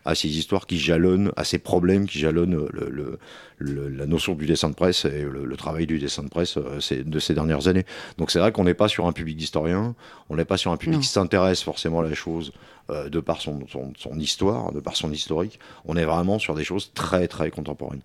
à 0.05 0.15
ces 0.15 0.29
histoires 0.29 0.67
qui 0.67 0.79
jalonnent, 0.79 1.33
à 1.37 1.45
ces 1.45 1.59
problèmes 1.59 2.07
qui 2.07 2.19
jalonnent 2.19 2.67
le, 2.73 3.19
la 3.59 4.07
notion 4.07 4.35
du 4.35 4.47
dessin 4.47 4.71
de 4.71 4.75
presse 4.75 5.05
et 5.05 5.23
le, 5.23 5.57
travail 5.57 5.87
du 5.87 5.99
dessin 5.99 6.23
de 6.23 6.29
presse 6.29 6.57
de 6.59 7.19
ces 7.19 7.35
dernières 7.35 7.69
années. 7.69 7.85
Donc 8.19 8.31
c'est 8.31 8.39
vrai 8.39 8.53
qu'on 8.53 8.65
n'est 8.65 8.75
pas 8.75 8.89
sur 8.89 9.07
un 9.07 9.13
public 9.13 9.37
d'historiens, 9.37 9.95
on 10.29 10.37
n'est 10.37 10.45
pas 10.45 10.57
sur 10.57 10.73
un 10.73 10.77
public 10.77 11.01
qui 11.01 11.09
s'intéresse 11.09 11.63
forcément 11.63 12.01
à 12.01 12.05
la 12.05 12.15
chose 12.15 12.53
de 12.91 13.21
par 13.21 13.41
son, 13.41 13.61
son 13.69 14.19
histoire, 14.19 14.73
de 14.73 14.81
par 14.81 14.97
son 14.97 15.13
historique. 15.13 15.61
On 15.85 15.97
est 15.97 16.05
vraiment 16.05 16.39
sur 16.39 16.55
des 16.55 16.65
choses 16.65 16.93
très 16.95 17.29
très 17.29 17.51
contemporaines. 17.51 18.03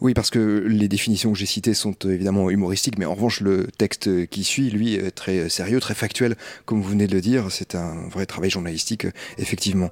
Oui, 0.00 0.14
parce 0.14 0.30
que 0.30 0.64
les 0.66 0.88
définitions 0.88 1.32
que 1.32 1.38
j'ai 1.38 1.46
citées 1.46 1.74
sont 1.74 1.94
euh, 2.04 2.12
évidemment 2.12 2.50
humoristiques, 2.50 2.98
mais 2.98 3.04
en 3.04 3.14
revanche, 3.14 3.40
le 3.40 3.66
texte 3.78 4.26
qui 4.26 4.44
suit, 4.44 4.70
lui, 4.70 4.94
est 4.94 5.10
très 5.10 5.48
sérieux, 5.48 5.80
très 5.80 5.94
factuel, 5.94 6.36
comme 6.64 6.80
vous 6.80 6.88
venez 6.88 7.06
de 7.06 7.14
le 7.14 7.20
dire. 7.20 7.46
C'est 7.50 7.74
un 7.74 8.08
vrai 8.08 8.26
travail 8.26 8.50
journalistique, 8.50 9.06
effectivement. 9.38 9.90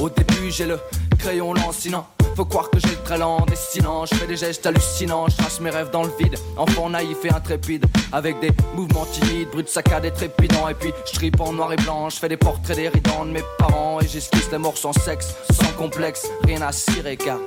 Au 0.00 0.08
début, 0.08 0.50
j'ai 0.50 0.66
le 0.66 0.78
crayon 1.18 1.52
lancinant 1.54 2.06
faut 2.38 2.44
croire 2.44 2.70
que 2.70 2.78
j'ai 2.78 2.90
le 2.90 3.02
très 3.02 3.18
lent 3.18 3.44
dessinant. 3.46 4.06
Je 4.06 4.14
fais 4.14 4.28
des 4.28 4.36
gestes 4.36 4.64
hallucinants, 4.64 5.26
je 5.26 5.36
trace 5.36 5.58
mes 5.58 5.70
rêves 5.70 5.90
dans 5.90 6.04
le 6.04 6.10
vide. 6.20 6.36
Enfant 6.56 6.88
naïf 6.88 7.24
et 7.24 7.30
intrépide, 7.30 7.84
avec 8.12 8.38
des 8.38 8.52
mouvements 8.76 9.06
timides, 9.06 9.48
brut 9.50 9.68
saccade 9.68 10.04
et 10.04 10.12
trépidant. 10.12 10.68
Et 10.68 10.74
puis 10.74 10.92
je 11.04 11.14
tripe 11.14 11.40
en 11.40 11.52
noir 11.52 11.72
et 11.72 11.76
blanc, 11.76 12.08
je 12.10 12.16
fais 12.16 12.28
des 12.28 12.36
portraits 12.36 12.76
déridants 12.76 13.24
de 13.24 13.32
mes 13.32 13.42
parents. 13.58 13.98
Et 14.00 14.06
j'esquisse 14.06 14.52
les 14.52 14.58
morts 14.58 14.78
sans 14.78 14.92
sexe, 14.92 15.34
sans 15.50 15.72
complexe, 15.72 16.28
rien 16.44 16.62
à 16.62 16.70
cirer 16.70 17.16
car. 17.16 17.38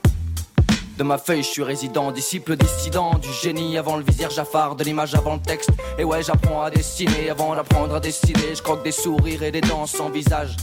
De 1.01 1.03
ma 1.03 1.17
feuille, 1.17 1.41
je 1.41 1.47
suis 1.47 1.63
résident, 1.63 2.11
disciple 2.11 2.55
dissident 2.55 3.15
du 3.17 3.33
génie 3.33 3.75
avant 3.75 3.97
le 3.97 4.03
vizir 4.03 4.29
Jafar, 4.29 4.75
de 4.75 4.83
l'image 4.83 5.15
avant 5.15 5.33
le 5.33 5.41
texte. 5.41 5.71
Et 5.97 6.03
ouais, 6.03 6.21
j'apprends 6.21 6.61
à 6.61 6.69
dessiner 6.69 7.31
avant 7.31 7.55
d'apprendre 7.55 7.95
à 7.95 7.99
dessiner. 7.99 8.53
Je 8.53 8.61
croque 8.61 8.83
des 8.83 8.91
sourires 8.91 9.41
et 9.41 9.49
des 9.49 9.61
dents 9.61 9.87
sans 9.87 10.11
visage 10.11 10.55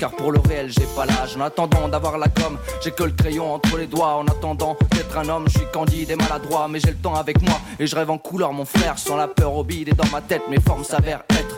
car 0.00 0.12
pour 0.12 0.32
le 0.32 0.38
réel 0.38 0.70
j'ai 0.70 0.86
pas 0.96 1.04
l'âge. 1.04 1.36
En 1.36 1.42
attendant 1.42 1.88
d'avoir 1.88 2.16
la 2.16 2.28
com, 2.28 2.56
j'ai 2.82 2.90
que 2.90 3.02
le 3.02 3.10
crayon 3.10 3.52
entre 3.52 3.76
les 3.76 3.86
doigts. 3.86 4.14
En 4.14 4.26
attendant 4.28 4.78
d'être 4.92 5.18
un 5.18 5.28
homme, 5.28 5.44
je 5.48 5.58
suis 5.58 5.68
candide 5.70 6.10
et 6.10 6.16
maladroit, 6.16 6.68
mais 6.68 6.80
j'ai 6.80 6.92
le 6.92 6.96
temps 6.96 7.16
avec 7.16 7.42
moi 7.42 7.60
et 7.78 7.86
je 7.86 7.94
rêve 7.94 8.08
en 8.08 8.16
couleur, 8.16 8.54
mon 8.54 8.64
frère, 8.64 8.98
sans 8.98 9.16
la 9.16 9.28
peur 9.28 9.52
au 9.52 9.62
bide 9.62 9.90
et 9.90 9.94
dans 9.94 10.08
ma 10.10 10.22
tête, 10.22 10.44
mes 10.48 10.60
formes 10.60 10.84
s'avèrent 10.84 11.24
être 11.28 11.56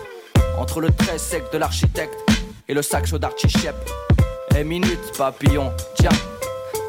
entre 0.58 0.80
le 0.80 0.90
trait 0.90 1.18
sec 1.18 1.44
de 1.52 1.58
l'architecte 1.58 2.18
et 2.68 2.74
le 2.74 2.82
sac 2.82 3.06
chaud 3.06 3.18
d'Archichep. 3.18 3.76
Eh, 4.56 4.64
minute, 4.64 5.16
papillon, 5.16 5.70
tiens, 5.94 6.10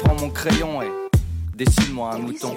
prends 0.02 0.16
mon 0.16 0.30
crayon 0.30 0.82
et 0.82 1.05
dessine-moi 1.56 2.14
un 2.14 2.18
mouton. 2.18 2.54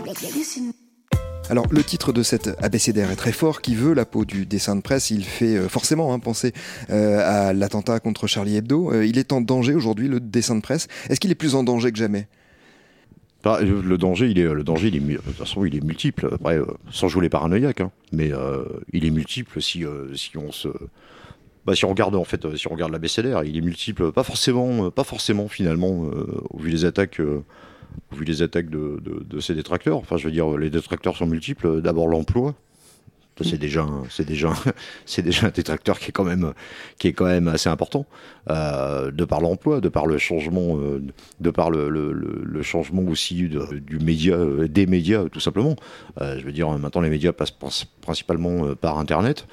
Alors 1.49 1.65
le 1.71 1.83
titre 1.83 2.11
de 2.11 2.21
cet 2.21 2.49
abécédaire 2.61 3.09
est 3.09 3.15
très 3.15 3.31
fort, 3.31 3.61
qui 3.61 3.73
veut 3.73 3.93
la 3.93 4.05
peau 4.05 4.25
du 4.25 4.45
dessin 4.45 4.75
de 4.75 4.81
presse? 4.81 5.09
Il 5.09 5.23
fait 5.23 5.55
euh, 5.55 5.67
forcément 5.67 6.13
hein, 6.13 6.19
penser 6.19 6.53
euh, 6.89 7.47
à 7.47 7.53
l'attentat 7.53 7.99
contre 7.99 8.27
Charlie 8.27 8.57
Hebdo. 8.57 8.91
Euh, 8.91 9.05
il 9.05 9.17
est 9.17 9.31
en 9.31 9.41
danger 9.41 9.73
aujourd'hui, 9.73 10.07
le 10.09 10.19
dessin 10.19 10.55
de 10.55 10.61
presse. 10.61 10.87
Est-ce 11.09 11.19
qu'il 11.19 11.31
est 11.31 11.35
plus 11.35 11.55
en 11.55 11.63
danger 11.63 11.91
que 11.91 11.97
jamais? 11.97 12.27
Bah, 13.41 13.61
le 13.61 13.97
danger, 13.97 14.29
il 14.29 14.37
est, 14.37 14.53
le 14.53 14.65
danger, 14.65 14.89
il 14.89 14.97
est, 14.97 14.99
de 14.99 15.15
toute 15.15 15.37
façon, 15.37 15.63
il 15.63 15.73
est 15.73 15.83
multiple. 15.83 16.29
Après, 16.33 16.59
sans 16.91 17.07
jouer 17.07 17.21
les 17.21 17.29
paranoïaques, 17.29 17.79
hein. 17.79 17.89
mais 18.11 18.33
il 18.91 19.05
est 19.05 19.11
multiple 19.11 19.61
si, 19.61 19.85
si 20.13 20.37
on 20.37 20.51
se, 20.51 20.67
bah, 21.65 21.73
si 21.73 21.85
on 21.85 21.89
regarde 21.89 22.17
en 22.17 22.25
fait, 22.25 22.57
si 22.57 22.67
on 22.67 22.71
regarde 22.71 22.91
l'abécédaire, 22.91 23.45
il 23.45 23.55
est 23.55 23.61
multiple. 23.61 24.11
Pas 24.11 24.23
forcément, 24.23 24.91
pas 24.91 25.05
forcément 25.05 25.47
finalement, 25.47 26.11
au 26.49 26.59
vu 26.59 26.71
des 26.71 26.83
attaques 26.83 27.21
vu 28.11 28.25
les 28.25 28.41
attaques 28.41 28.69
de, 28.69 29.39
ces 29.39 29.55
détracteurs. 29.55 29.97
Enfin, 29.97 30.17
je 30.17 30.25
veux 30.25 30.31
dire, 30.31 30.57
les 30.57 30.69
détracteurs 30.69 31.15
sont 31.15 31.27
multiples. 31.27 31.81
D'abord 31.81 32.07
l'emploi. 32.07 32.55
C'est 33.43 33.57
déjà, 33.57 33.85
c'est 34.09 34.25
déjà, 34.25 34.53
c'est 35.05 35.21
déjà 35.21 35.47
un 35.47 35.51
détracteur 35.51 35.99
qui 35.99 36.09
est 36.09 36.11
quand 36.11 36.23
même, 36.23 36.53
qui 36.97 37.07
est 37.07 37.13
quand 37.13 37.25
même 37.25 37.47
assez 37.47 37.69
important, 37.69 38.05
euh, 38.49 39.11
de 39.11 39.25
par 39.25 39.41
l'emploi, 39.41 39.81
de 39.81 39.89
par 39.89 40.07
le 40.07 40.17
changement, 40.17 40.77
euh, 40.77 41.01
de 41.39 41.49
par 41.49 41.71
le, 41.71 42.61
changement 42.61 43.03
aussi 43.03 43.49
du 43.49 43.99
média, 43.99 44.35
euh, 44.35 44.67
des 44.67 44.85
médias, 44.85 45.25
tout 45.29 45.39
simplement. 45.39 45.75
je 46.19 46.43
veux 46.43 46.51
dire, 46.51 46.69
maintenant 46.77 47.01
les 47.01 47.09
médias 47.09 47.31
passent 47.31 47.53
principalement 48.01 48.75
par 48.75 48.99
Internet. 48.99 49.47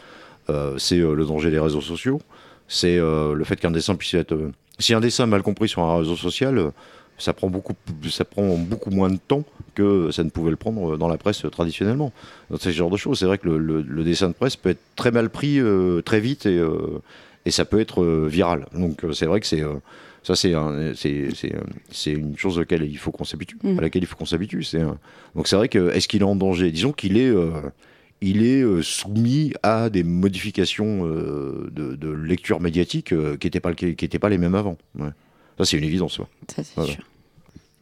c'est 0.79 0.99
le 0.99 1.25
danger 1.25 1.51
des 1.51 1.61
réseaux 1.61 1.81
sociaux. 1.81 2.21
C'est 2.69 2.97
le 2.99 3.45
fait 3.45 3.57
qu'un 3.57 3.71
dessin 3.71 3.95
puisse 3.95 4.15
être, 4.15 4.37
si 4.79 4.93
un 4.95 5.01
dessin 5.01 5.27
mal 5.27 5.43
compris 5.43 5.69
sur 5.69 5.83
un 5.83 5.99
réseau 5.99 6.17
social 6.17 6.73
ça 7.19 7.33
prend 7.33 7.49
beaucoup, 7.49 7.75
ça 8.11 8.25
prend 8.25 8.57
beaucoup 8.57 8.91
moins 8.91 9.11
de 9.11 9.17
temps 9.17 9.45
que 9.75 10.11
ça 10.11 10.25
ne 10.25 10.31
pouvait 10.31 10.51
le 10.51 10.57
prendre 10.57 10.97
dans 10.97 11.09
la 11.09 11.19
presse 11.19 11.43
traditionnellement. 11.51 12.13
Donc, 12.51 12.61
c'est 12.61 12.73
ce 12.73 12.77
genre 12.77 12.91
de 12.91 12.97
choses. 12.97 13.21
C'est 13.21 13.27
vrai 13.27 13.39
que 13.39 13.49
le, 13.49 14.05
dessin 14.05 14.29
de 14.29 14.35
presse 14.35 14.57
peut 14.57 14.71
être 14.71 14.81
très 14.97 15.11
mal 15.11 15.31
pris 15.31 15.59
euh, 15.59 16.03
très 16.03 16.21
vite 16.21 16.47
et, 16.47 16.59
euh, 16.59 17.01
et, 17.45 17.51
ça 17.51 17.65
peut 17.65 17.81
être 17.81 18.03
euh, 18.03 18.27
viral. 18.29 18.67
Donc 18.73 19.05
c'est 19.13 19.27
vrai 19.27 19.41
que 19.41 19.47
c'est 19.47 19.63
ça 20.23 20.35
c'est 20.35 20.55
c'est 21.91 22.11
une 22.11 22.37
chose 22.37 22.59
laquelle 22.59 22.83
il 22.83 22.99
faut 22.99 23.13
qu'on 23.13 23.25
s'habitue, 23.25 23.59
mmh. 23.63 23.79
à 23.79 23.83
laquelle 23.83 24.03
il 24.03 24.07
faut 24.07 24.17
qu'on 24.17 24.27
s'habitue. 24.27 24.65
C'est 24.65 24.83
donc 25.35 25.47
c'est 25.47 25.57
vrai 25.57 25.69
que 25.69 25.91
est-ce 25.91 26.09
qu'il 26.09 26.23
est 26.23 26.25
en 26.25 26.37
danger? 26.37 26.71
Disons 26.71 26.93
qu'il 26.93 27.17
est 27.17 27.33
il 28.23 28.45
est 28.45 28.83
soumis 28.83 29.53
à 29.63 29.91
des 29.91 30.03
modifications 30.03 31.07
de, 31.07 31.71
de, 31.71 32.11
lecture 32.11 32.61
médiatique 32.61 33.09
qui 33.39 33.47
n'étaient 33.47 33.61
pas, 33.61 33.75
qui 33.75 34.09
pas 34.09 34.29
les 34.29 34.39
mêmes 34.39 34.55
avant. 34.55 34.79
Ouais. 34.99 35.11
Ça, 35.59 35.65
c'est 35.65 35.77
une 35.79 35.85
évidence. 35.85 36.21
Ça, 36.49 36.63
c'est 36.63 36.85
sûr. 36.85 37.05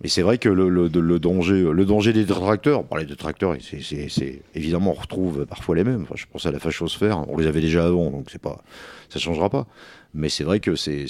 Et 0.03 0.09
c'est 0.09 0.21
vrai 0.21 0.37
que 0.37 0.51
le, 0.51 0.69
le, 0.69 1.19
danger, 1.19 1.63
le 1.73 1.85
danger 1.87 2.13
des 2.13 2.25
détracteurs, 2.27 2.85
bon, 2.85 2.97
les 2.97 3.07
détracteurs, 3.07 3.57
c'est 3.61 4.43
évidemment, 4.55 4.91
on 4.91 5.01
retrouve 5.01 5.47
parfois 5.47 5.77
les 5.77 5.85
mêmes. 5.85 6.03
Enfin, 6.03 6.15
je 6.17 6.27
pense 6.31 6.45
à 6.45 6.51
la 6.53 6.59
fachosphère, 6.59 7.27
on 7.31 7.39
les 7.39 7.47
avait 7.47 7.63
déjà 7.63 7.87
avant, 7.87 8.11
donc 8.11 8.29
c'est 8.31 8.41
pas, 8.41 8.63
ça 9.09 9.19
changera 9.19 9.49
pas. 9.49 9.67
Mais 10.13 10.29
c'est 10.29 10.45
vrai 10.45 10.61
que 10.61 10.77
c'est, 10.77 11.07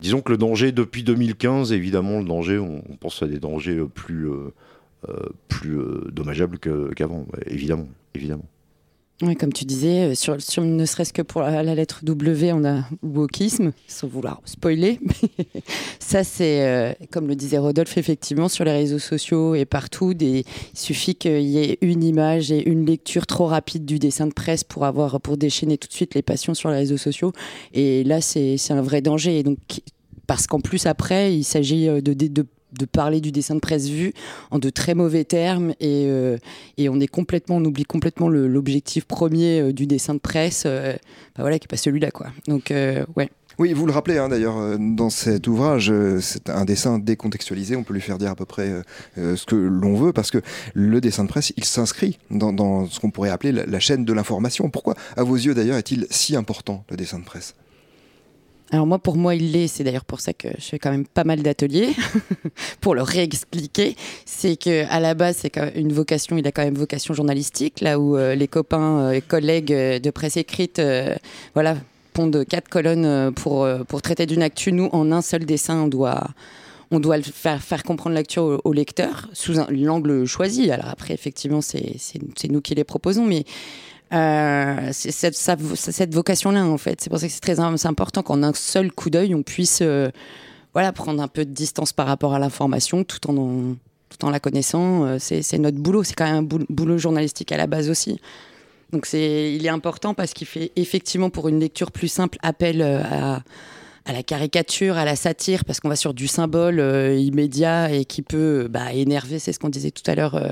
disons 0.00 0.22
que 0.22 0.32
le 0.32 0.38
danger 0.38 0.72
depuis 0.72 1.02
2015, 1.02 1.72
évidemment, 1.72 2.20
le 2.20 2.24
danger, 2.24 2.58
on, 2.58 2.80
pense 2.98 3.22
à 3.22 3.26
des 3.26 3.38
dangers 3.38 3.82
plus, 3.94 4.30
euh, 4.30 4.54
euh, 5.08 5.28
plus 5.48 5.78
euh, 5.78 6.08
dommageables 6.10 6.58
qu'avant, 6.58 7.26
évidemment, 7.46 7.88
évidemment. 8.14 8.46
Comme 9.20 9.52
tu 9.52 9.64
disais, 9.64 10.12
euh, 10.12 10.14
sur, 10.14 10.62
ne 10.62 10.84
serait-ce 10.84 11.12
que 11.12 11.22
pour 11.22 11.42
la, 11.42 11.74
lettre 11.74 12.04
W, 12.04 12.52
on 12.52 12.64
a 12.64 12.84
wokisme, 13.02 13.72
sans 13.88 14.06
vouloir 14.06 14.40
spoiler. 14.44 15.00
ça, 15.98 16.22
c'est, 16.22 16.64
euh, 16.64 16.92
comme 17.10 17.26
le 17.26 17.34
disait 17.34 17.58
Rodolphe, 17.58 17.98
effectivement, 17.98 18.48
sur 18.48 18.64
les 18.64 18.70
réseaux 18.70 19.00
sociaux 19.00 19.56
et 19.56 19.64
partout, 19.64 20.12
il 20.20 20.44
suffit 20.72 21.16
qu'il 21.16 21.42
y 21.42 21.58
ait 21.58 21.78
une 21.80 22.04
image 22.04 22.52
et 22.52 22.68
une 22.68 22.86
lecture 22.86 23.26
trop 23.26 23.46
rapide 23.46 23.84
du 23.84 23.98
dessin 23.98 24.28
de 24.28 24.32
presse 24.32 24.62
pour, 24.62 24.84
avoir, 24.84 25.20
pour 25.20 25.36
déchaîner 25.36 25.78
tout 25.78 25.88
de 25.88 25.94
suite 25.94 26.14
les 26.14 26.22
passions 26.22 26.54
sur 26.54 26.70
les 26.70 26.76
réseaux 26.76 26.96
sociaux. 26.96 27.32
Et 27.74 28.04
là, 28.04 28.20
c'est, 28.20 28.56
un 28.70 28.82
vrai 28.82 29.02
danger. 29.02 29.40
Et 29.40 29.42
donc, 29.42 29.58
parce 30.28 30.46
qu'en 30.46 30.60
plus, 30.60 30.86
après, 30.86 31.34
il 31.34 31.42
s'agit 31.42 31.88
euh, 31.88 32.00
de 32.00 32.46
de 32.72 32.84
parler 32.84 33.20
du 33.20 33.32
dessin 33.32 33.54
de 33.54 33.60
presse 33.60 33.88
vu 33.88 34.12
en 34.50 34.58
de 34.58 34.70
très 34.70 34.94
mauvais 34.94 35.24
termes 35.24 35.70
et, 35.80 36.06
euh, 36.06 36.36
et 36.76 36.88
on 36.88 37.00
est 37.00 37.06
complètement 37.06 37.56
on 37.56 37.64
oublie 37.64 37.84
complètement 37.84 38.28
l'objectif 38.28 39.04
premier 39.04 39.60
euh, 39.60 39.72
du 39.72 39.86
dessin 39.86 40.14
de 40.14 40.18
presse 40.18 40.64
euh, 40.66 40.92
bah 41.36 41.42
voilà 41.42 41.58
qui 41.58 41.64
est 41.64 41.68
pas 41.68 41.76
celui-là 41.76 42.10
quoi. 42.10 42.28
Donc 42.46 42.72
ouais. 43.16 43.30
Oui, 43.58 43.72
vous 43.72 43.86
le 43.86 43.92
rappelez 43.92 44.18
hein, 44.18 44.28
d'ailleurs 44.28 44.78
dans 44.78 45.10
cet 45.10 45.48
ouvrage, 45.48 45.92
c'est 46.20 46.48
un 46.48 46.64
dessin 46.64 47.00
décontextualisé, 47.00 47.74
on 47.74 47.82
peut 47.82 47.92
lui 47.92 48.00
faire 48.00 48.18
dire 48.18 48.30
à 48.30 48.36
peu 48.36 48.44
près 48.44 48.70
ce 49.16 49.44
que 49.46 49.56
l'on 49.56 49.96
veut, 49.96 50.12
parce 50.12 50.30
que 50.30 50.38
le 50.74 51.00
dessin 51.00 51.24
de 51.24 51.28
presse, 51.28 51.52
il 51.56 51.64
s'inscrit 51.64 52.20
dans, 52.30 52.86
ce 52.86 53.00
qu'on 53.00 53.10
pourrait 53.10 53.30
appeler 53.30 53.50
la 53.50 53.80
chaîne 53.80 54.04
de 54.04 54.12
l'information. 54.12 54.70
Pourquoi, 54.70 54.94
à 55.16 55.24
vos 55.24 55.34
yeux 55.34 55.54
d'ailleurs, 55.54 55.76
est-il 55.76 56.06
si 56.08 56.36
important 56.36 56.84
le 56.88 56.96
dessin 56.96 57.18
de 57.18 57.24
presse? 57.24 57.56
Alors 58.70 58.86
moi, 58.86 58.98
pour 58.98 59.16
moi, 59.16 59.34
il 59.34 59.52
l'est. 59.52 59.68
C'est 59.68 59.84
d'ailleurs 59.84 60.04
pour 60.04 60.20
ça 60.20 60.32
que 60.32 60.48
je 60.58 60.64
fais 60.64 60.78
quand 60.78 60.90
même 60.90 61.06
pas 61.06 61.24
mal 61.24 61.42
d'ateliers 61.42 61.90
pour 62.80 62.94
le 62.94 63.02
réexpliquer. 63.02 63.96
C'est 64.26 64.56
que 64.56 64.84
à 64.90 65.00
la 65.00 65.14
base, 65.14 65.38
c'est 65.38 65.56
une 65.74 65.92
vocation. 65.92 66.36
Il 66.36 66.46
a 66.46 66.52
quand 66.52 66.64
même 66.64 66.74
vocation 66.74 67.14
journalistique, 67.14 67.80
là 67.80 67.98
où 67.98 68.16
euh, 68.16 68.34
les 68.34 68.48
copains 68.48 69.12
et 69.12 69.22
collègues 69.22 69.72
euh, 69.72 69.98
de 69.98 70.10
presse 70.10 70.36
écrite, 70.36 70.80
euh, 70.80 71.14
voilà, 71.54 71.76
pondent 72.12 72.44
quatre 72.46 72.68
colonnes 72.68 73.32
pour 73.34 73.66
pour 73.88 74.02
traiter 74.02 74.26
d'une 74.26 74.42
actu. 74.42 74.72
Nous, 74.72 74.90
en 74.92 75.12
un 75.12 75.22
seul 75.22 75.46
dessin, 75.46 75.82
on 75.84 75.88
doit 75.88 76.26
on 76.90 77.00
doit 77.00 77.20
faire, 77.20 77.62
faire 77.62 77.82
comprendre 77.82 78.14
l'actu 78.14 78.38
au, 78.38 78.72
lecteur 78.72 79.28
sous 79.34 79.52
l'angle 79.70 80.24
choisi. 80.24 80.70
Alors 80.70 80.88
après, 80.88 81.12
effectivement, 81.12 81.60
c'est 81.60 81.98
nous 82.50 82.60
qui 82.60 82.74
les 82.74 82.84
proposons, 82.84 83.26
mais 83.26 83.44
euh, 84.12 84.90
cette, 84.92 86.14
vocation-là, 86.14 86.64
en 86.64 86.78
fait. 86.78 87.00
C'est 87.00 87.10
pour 87.10 87.18
ça 87.18 87.26
que 87.26 87.32
c'est 87.32 87.40
très 87.40 87.60
important 87.60 88.22
qu'en 88.22 88.42
un 88.42 88.52
seul 88.54 88.92
coup 88.92 89.10
d'œil, 89.10 89.34
on 89.34 89.42
puisse 89.42 89.80
euh, 89.82 90.10
voilà, 90.72 90.92
prendre 90.92 91.22
un 91.22 91.28
peu 91.28 91.44
de 91.44 91.50
distance 91.50 91.92
par 91.92 92.06
rapport 92.06 92.34
à 92.34 92.38
l'information 92.38 93.04
tout 93.04 93.30
en, 93.30 93.74
tout 94.08 94.24
en 94.24 94.30
la 94.30 94.40
connaissant. 94.40 95.04
Euh, 95.04 95.16
c'est 95.18 95.58
notre 95.58 95.78
boulot. 95.78 96.04
C'est 96.04 96.14
quand 96.14 96.26
même 96.26 96.44
un 96.44 96.64
boulot 96.68 96.98
journalistique 96.98 97.52
à 97.52 97.56
la 97.56 97.66
base 97.66 97.90
aussi. 97.90 98.20
Donc 98.92 99.04
c'est, 99.04 99.54
il 99.54 99.66
est 99.66 99.70
important 99.70 100.14
parce 100.14 100.32
qu'il 100.32 100.46
fait 100.46 100.72
effectivement 100.76 101.28
pour 101.28 101.48
une 101.48 101.60
lecture 101.60 101.92
plus 101.92 102.08
simple 102.08 102.38
appel 102.42 102.80
à, 102.80 103.42
à 104.08 104.12
la 104.14 104.22
caricature, 104.22 104.96
à 104.96 105.04
la 105.04 105.14
satire, 105.14 105.66
parce 105.66 105.80
qu'on 105.80 105.90
va 105.90 105.96
sur 105.96 106.14
du 106.14 106.26
symbole 106.26 106.80
immédiat 107.18 107.92
et 107.92 108.06
qui 108.06 108.22
peut 108.22 108.66
bah, 108.70 108.94
énerver, 108.94 109.38
c'est 109.38 109.52
ce 109.52 109.58
qu'on 109.58 109.68
disait 109.68 109.90
tout 109.90 110.10
à 110.10 110.14
l'heure, 110.14 110.34
euh, 110.34 110.48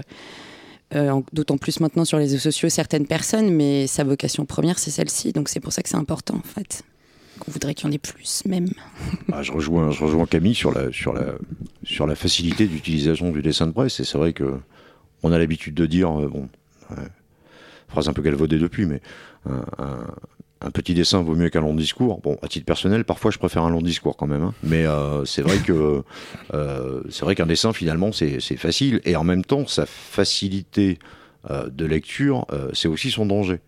d'autant 1.32 1.58
plus 1.58 1.80
maintenant 1.80 2.04
sur 2.04 2.18
les 2.18 2.24
réseaux 2.24 2.38
sociaux, 2.38 2.68
certaines 2.68 3.06
personnes, 3.06 3.50
mais 3.50 3.86
sa 3.86 4.04
vocation 4.04 4.44
première, 4.46 4.78
c'est 4.78 4.90
celle-ci. 4.90 5.32
Donc 5.32 5.48
c'est 5.48 5.60
pour 5.60 5.72
ça 5.72 5.82
que 5.82 5.88
c'est 5.88 5.96
important, 5.96 6.36
en 6.36 6.42
fait. 6.42 6.82
qu'on 7.38 7.50
voudrait 7.50 7.74
qu'il 7.74 7.86
y 7.86 7.90
en 7.90 7.92
ait 7.92 7.98
plus, 7.98 8.42
même. 8.46 8.68
Ah, 9.32 9.42
je, 9.42 9.52
rejoins, 9.52 9.90
je 9.90 10.04
rejoins 10.04 10.26
Camille 10.26 10.54
sur 10.54 10.72
la, 10.72 10.92
sur 10.92 11.12
la, 11.12 11.34
sur 11.84 12.06
la 12.06 12.14
facilité 12.14 12.66
d'utilisation 12.66 13.30
du 13.30 13.42
dessin 13.42 13.66
de 13.66 13.72
presse. 13.72 14.00
Et 14.00 14.04
c'est 14.04 14.18
vrai 14.18 14.32
que 14.32 14.58
on 15.22 15.32
a 15.32 15.38
l'habitude 15.38 15.74
de 15.74 15.86
dire, 15.86 16.20
euh, 16.20 16.28
bon, 16.28 16.48
phrase 17.88 18.08
un 18.08 18.12
peu 18.12 18.22
galvaudée 18.22 18.58
depuis, 18.58 18.86
mais 18.86 19.00
un, 19.48 20.70
petit 20.72 20.94
dessin 20.94 21.22
vaut 21.22 21.36
mieux 21.36 21.48
qu'un 21.50 21.60
long 21.60 21.74
discours. 21.74 22.20
Bon, 22.20 22.38
à 22.42 22.48
titre 22.48 22.66
personnel, 22.66 23.04
parfois 23.04 23.30
je 23.30 23.38
préfère 23.38 23.62
un 23.62 23.70
long 23.70 23.82
discours 23.82 24.16
quand 24.16 24.26
même. 24.26 24.42
Hein. 24.42 24.54
Mais 24.62 24.86
euh, 24.86 25.24
c'est 25.24 25.42
vrai 25.42 25.58
que 25.58 26.02
euh, 26.54 27.02
c'est 27.08 27.24
vrai 27.24 27.34
qu'un 27.34 27.46
dessin 27.46 27.72
finalement 27.72 28.10
c'est 28.12 28.40
facile 28.56 29.00
et 29.04 29.14
en 29.16 29.24
même 29.24 29.44
temps 29.44 29.66
sa 29.66 29.86
facilité 29.86 30.98
de 31.48 31.86
lecture, 31.86 32.44
c'est 32.72 32.88
aussi 32.88 33.12
son 33.12 33.26
danger. 33.26 33.60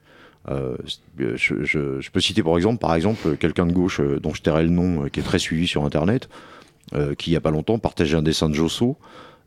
Euh, 0.51 0.77
je, 1.19 2.11
peux 2.11 2.21
citer 2.21 2.43
par 2.43 2.57
exemple, 2.57 2.79
par 2.79 2.95
exemple 2.95 3.37
quelqu'un 3.37 3.67
de 3.67 3.73
gauche 3.73 4.01
euh, 4.01 4.19
dont 4.21 4.33
je 4.33 4.43
tairai 4.43 4.63
le 4.63 4.71
nom, 4.71 5.05
euh, 5.05 5.09
qui 5.09 5.21
est 5.21 5.23
très 5.23 5.39
suivi 5.39 5.67
sur 5.67 5.85
Internet, 5.85 6.29
qui 7.19 7.31
il 7.31 7.33
n'y 7.33 7.37
a 7.37 7.41
pas 7.43 7.51
longtemps 7.51 7.79
partageait 7.79 8.17
un 8.17 8.23
dessin 8.23 8.49
de 8.49 8.55
Josso 8.55 8.97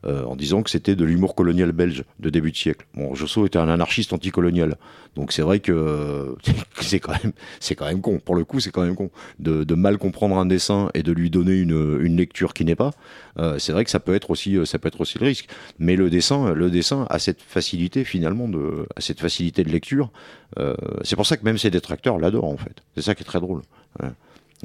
euh, 0.04 0.24
en 0.24 0.34
disant 0.34 0.62
que 0.62 0.70
c'était 0.70 0.96
de 0.96 1.04
l'humour 1.04 1.34
colonial 1.34 1.70
belge 1.72 2.04
de 2.18 2.30
début 2.30 2.50
de 2.50 2.56
siècle. 2.56 2.86
Bon, 2.94 3.14
Josso 3.14 3.46
était 3.46 3.58
un 3.58 3.68
anarchiste 3.68 4.12
anticolonial, 4.12 4.76
donc 5.14 5.32
c'est 5.32 5.42
vrai 5.42 5.60
que 5.60 6.34
c'est 6.80 6.98
quand 6.98 7.12
même 7.22 7.32
c'est 7.60 7.74
quand 7.74 7.86
même 7.86 8.00
con. 8.00 8.18
Pour 8.18 8.34
le 8.34 8.44
coup, 8.44 8.58
c'est 8.58 8.70
quand 8.70 8.82
même 8.82 8.96
con 8.96 9.10
de, 9.38 9.74
mal 9.74 9.98
comprendre 9.98 10.36
un 10.38 10.46
dessin 10.46 10.90
et 10.94 11.02
de 11.02 11.12
lui 11.12 11.30
donner 11.30 11.54
une, 11.54 12.00
une 12.02 12.16
lecture 12.16 12.52
qui 12.52 12.64
n'est 12.64 12.74
pas. 12.74 12.90
Euh, 13.38 13.58
c'est 13.58 13.72
vrai 13.72 13.84
que 13.84 13.90
ça 13.90 14.00
peut 14.00 14.14
être 14.14 14.30
aussi 14.30 14.58
ça 14.66 14.78
peut 14.78 14.88
être 14.88 15.00
aussi 15.00 15.18
le 15.18 15.26
risque. 15.26 15.48
Mais 15.78 15.96
le 15.96 16.10
dessin 16.10 16.52
le 16.52 16.70
dessin 16.70 17.06
a 17.08 17.18
cette 17.18 17.40
facilité 17.40 18.04
finalement 18.04 18.48
de 18.48 18.86
a 18.96 19.00
cette 19.00 19.20
facilité 19.20 19.62
de 19.62 19.70
lecture. 19.70 20.10
Euh, 20.58 20.74
c'est 21.04 21.16
pour 21.16 21.26
ça 21.26 21.36
que 21.36 21.44
même 21.44 21.58
ses 21.58 21.70
détracteurs 21.70 22.18
l'adorent 22.18 22.50
en 22.50 22.56
fait. 22.56 22.82
C'est 22.96 23.02
ça 23.02 23.14
qui 23.14 23.22
est 23.22 23.26
très 23.26 23.40
drôle. 23.40 23.62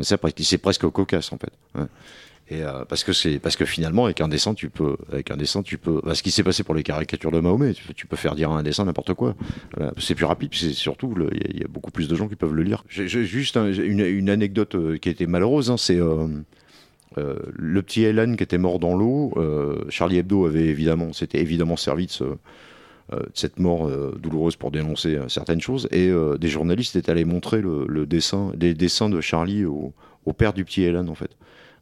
C'est 0.02 0.58
presque 0.58 0.88
cocasse 0.90 1.32
en 1.32 1.38
fait. 1.38 1.52
Euh, 2.54 2.86
parce 2.86 3.04
que 3.04 3.66
finalement 3.66 4.06
avec 4.06 4.22
un 4.22 4.30
dessin 4.30 4.54
tu 4.54 4.70
peux 4.70 4.96
avec 5.12 5.32
un 5.32 5.38
dessin 5.38 5.64
tu 5.64 5.78
peux 5.78 6.02
ce 6.14 6.24
qui 6.24 6.32
s'est 6.32 6.44
passé 6.44 6.64
pour 6.64 6.76
les 6.76 6.84
caricatures 6.84 7.30
de 7.32 7.42
Mahomet 7.42 7.74
tu, 7.74 8.08
peux 8.08 8.16
faire 8.16 8.36
dire 8.36 8.52
un 8.52 8.64
dessin 8.64 8.86
n'importe 8.86 9.14
quoi. 9.16 9.36
C'est 9.98 10.16
plus 10.16 10.24
rapide 10.24 10.52
c'est 10.54 10.72
surtout 10.72 11.14
il 11.34 11.60
y, 11.60 11.64
a 11.64 11.68
beaucoup 11.68 11.92
plus 11.92 12.08
de 12.08 12.16
gens 12.16 12.30
qui 12.30 12.38
peuvent 12.38 12.54
le 12.54 12.64
lire. 12.64 12.86
Juste 12.88 13.58
une, 13.58 14.30
anecdote 14.30 14.76
euh, 14.76 14.98
qui 14.98 15.10
était 15.10 15.26
malheureuse 15.26 15.72
hein, 15.72 15.78
c'est 15.78 16.00
euh, 16.00 16.28
le 17.18 17.82
petit 17.82 18.04
Hélène 18.04 18.38
qui 18.38 18.44
était 18.44 18.58
mort 18.58 18.80
dans 18.80 18.96
l'eau 18.96 19.34
Charlie 19.90 20.20
Hebdo 20.20 20.46
avait 20.46 20.68
évidemment 20.68 21.12
c'était 21.12 21.42
évidemment 21.42 21.76
servi 21.76 22.06
de, 22.06 22.12
ce, 22.12 22.24
de 22.24 22.38
cette 23.34 23.60
mort 23.60 23.92
douloureuse 24.18 24.56
pour 24.56 24.72
dénoncer 24.72 25.20
certaines 25.28 25.62
choses. 25.62 25.90
Et 25.92 26.12
des 26.40 26.48
journalistes 26.48 26.96
étaient 26.96 27.12
allés 27.12 27.26
montrer 27.26 27.62
le, 27.62 28.06
dessin 28.06 28.54
des 28.56 28.74
dessins 28.74 29.10
de 29.10 29.20
Charlie 29.20 29.66
au, 29.66 29.94
père 30.38 30.54
du 30.54 30.64
petit 30.64 30.84
Hélène 30.84 31.10
en 31.10 31.16
fait. 31.16 31.32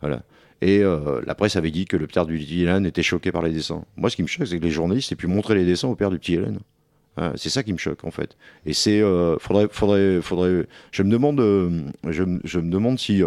Voilà 0.01 0.23
et 0.61 0.79
euh, 0.79 1.21
la 1.25 1.35
presse 1.35 1.55
avait 1.55 1.71
dit 1.71 1.85
que 1.85 1.97
le 1.97 2.07
père 2.07 2.25
du 2.25 2.37
petit 2.37 2.63
Hélène 2.63 2.85
était 2.85 3.03
choqué 3.03 3.31
par 3.31 3.41
les 3.41 3.51
dessins. 3.51 3.83
Moi, 3.97 4.09
ce 4.09 4.15
qui 4.15 4.23
me 4.23 4.27
choque, 4.27 4.47
c'est 4.47 4.57
que 4.57 4.63
les 4.63 4.71
journalistes 4.71 5.11
aient 5.11 5.17
pu 5.17 5.27
montrer 5.27 5.55
les 5.55 5.65
dessins 5.65 5.87
au 5.87 5.95
père 5.95 6.09
du 6.09 6.19
petit 6.19 6.35
Hélène. 6.35 6.59
Hein, 7.17 7.33
c'est 7.35 7.49
ça 7.49 7.63
qui 7.63 7.71
me 7.71 7.77
choque 7.77 8.03
en 8.03 8.11
fait. 8.11 8.35
Et 8.65 8.73
c'est, 8.73 9.01
euh, 9.01 9.37
faudrait, 9.39 9.67
faudrait, 9.71 10.21
faudrait. 10.21 10.65
Je 10.91 11.03
me 11.03 11.09
demande, 11.09 11.39
euh, 11.39 11.81
je, 12.09 12.23
me 12.23 12.69
demande 12.69 12.99
si, 12.99 13.21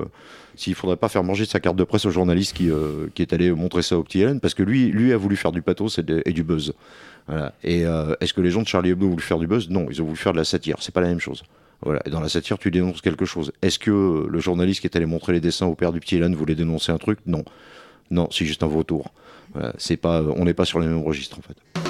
s'il 0.56 0.74
faudrait 0.74 0.96
pas 0.96 1.08
faire 1.08 1.24
manger 1.24 1.44
sa 1.44 1.60
carte 1.60 1.76
de 1.76 1.84
presse 1.84 2.04
au 2.06 2.10
journaliste 2.10 2.56
qui, 2.56 2.70
qui 3.14 3.22
est 3.22 3.32
allé 3.32 3.50
montrer 3.52 3.82
ça 3.82 3.98
au 3.98 4.02
petit 4.02 4.20
Hélène, 4.20 4.40
parce 4.40 4.54
que 4.54 4.62
lui, 4.62 4.86
lui 4.90 5.12
a 5.12 5.16
voulu 5.16 5.36
faire 5.36 5.52
du 5.52 5.62
pathos 5.62 5.98
et, 5.98 6.32
du 6.32 6.42
buzz. 6.42 6.72
Et 7.62 7.82
est-ce 8.20 8.32
que 8.32 8.40
les 8.40 8.50
gens 8.50 8.62
de 8.62 8.68
Charlie 8.68 8.90
Hebdo 8.90 9.08
voulu 9.08 9.22
faire 9.22 9.38
du 9.38 9.46
buzz? 9.46 9.68
Non, 9.70 9.86
ils 9.90 10.02
ont 10.02 10.06
voulu 10.06 10.16
faire 10.16 10.32
de 10.32 10.38
la 10.38 10.44
satire. 10.44 10.76
C'est 10.80 10.94
pas 10.94 11.02
la 11.02 11.08
même 11.08 11.20
chose. 11.20 11.44
Voilà. 11.82 12.00
Et 12.06 12.10
dans 12.10 12.20
la 12.20 12.28
satire, 12.28 12.58
tu 12.58 12.70
dénonces 12.70 13.00
quelque 13.00 13.24
chose. 13.24 13.52
Est-ce 13.62 13.78
que 13.78 14.26
le 14.28 14.40
journaliste 14.40 14.80
qui 14.80 14.86
est 14.86 14.96
allé 14.96 15.06
montrer 15.06 15.32
les 15.32 15.40
dessins 15.40 15.66
au 15.66 15.74
père 15.74 15.92
du 15.92 16.00
petit 16.00 16.16
Hélène 16.16 16.34
voulait 16.34 16.54
dénoncer 16.54 16.92
un 16.92 16.98
truc? 16.98 17.18
Non. 17.26 17.44
Non, 18.10 18.28
c'est 18.30 18.44
juste 18.44 18.62
un 18.62 18.68
vautour. 18.68 19.12
Voilà. 19.52 19.72
C'est 19.78 19.96
pas, 19.96 20.22
on 20.22 20.44
n'est 20.44 20.54
pas 20.54 20.64
sur 20.64 20.80
les 20.80 20.86
mêmes 20.86 21.02
registres 21.02 21.38
en 21.38 21.42
fait. 21.42 21.87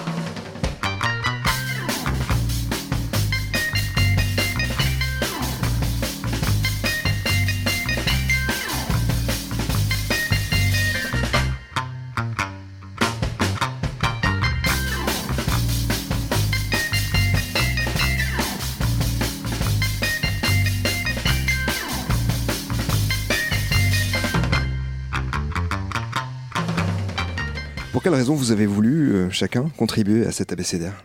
Raison 28.19 28.35
vous 28.35 28.51
avez 28.51 28.67
voulu, 28.67 29.13
euh, 29.13 29.31
chacun, 29.31 29.71
contribuer 29.77 30.27
à 30.27 30.33
cet 30.33 30.53
abécédaire 30.53 31.05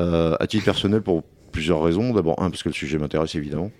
euh, 0.00 0.36
À 0.40 0.46
titre 0.48 0.64
personnel, 0.64 1.00
pour 1.00 1.22
plusieurs 1.52 1.80
raisons. 1.80 2.12
D'abord, 2.12 2.42
un, 2.42 2.50
parce 2.50 2.64
que 2.64 2.68
le 2.68 2.74
sujet 2.74 2.98
m'intéresse 2.98 3.36
évidemment. 3.36 3.70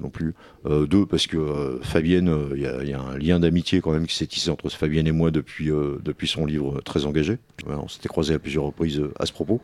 non 0.00 0.08
plus. 0.08 0.34
Euh, 0.64 0.86
deux, 0.86 1.04
parce 1.04 1.26
que 1.26 1.80
Fabienne, 1.82 2.34
il 2.56 2.62
y, 2.62 2.92
a 2.94 3.00
un 3.00 3.18
lien 3.18 3.38
d'amitié 3.40 3.82
quand 3.82 3.92
même 3.92 4.06
qui 4.06 4.16
s'est 4.16 4.26
tissé 4.26 4.48
entre 4.48 4.70
Fabienne 4.70 5.06
et 5.06 5.12
moi 5.12 5.30
depuis, 5.30 5.70
depuis 6.02 6.28
son 6.28 6.46
livre 6.46 6.80
très 6.80 7.04
engagé. 7.04 7.36
on 7.66 7.88
s'était 7.88 8.08
croisés 8.08 8.34
à 8.34 8.38
plusieurs 8.38 8.64
reprises 8.64 9.02
à 9.18 9.26
ce 9.26 9.32
propos. 9.32 9.60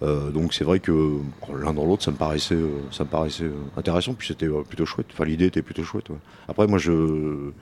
Donc 0.00 0.54
c'est 0.54 0.64
vrai 0.64 0.80
que 0.80 1.18
l'un 1.54 1.72
dans 1.72 1.84
l'autre, 1.84 2.02
ça 2.02 2.10
me 2.10 2.16
paraissait, 2.16 2.58
ça 2.90 3.04
me 3.04 3.08
paraissait 3.08 3.50
intéressant, 3.76 4.14
puis 4.14 4.28
c'était 4.28 4.48
plutôt 4.68 4.86
chouette. 4.86 5.06
Enfin, 5.12 5.24
l'idée 5.24 5.46
était 5.46 5.62
plutôt 5.62 5.84
chouette. 5.84 6.08
Après, 6.48 6.66
moi, 6.66 6.78
je, 6.78 7.52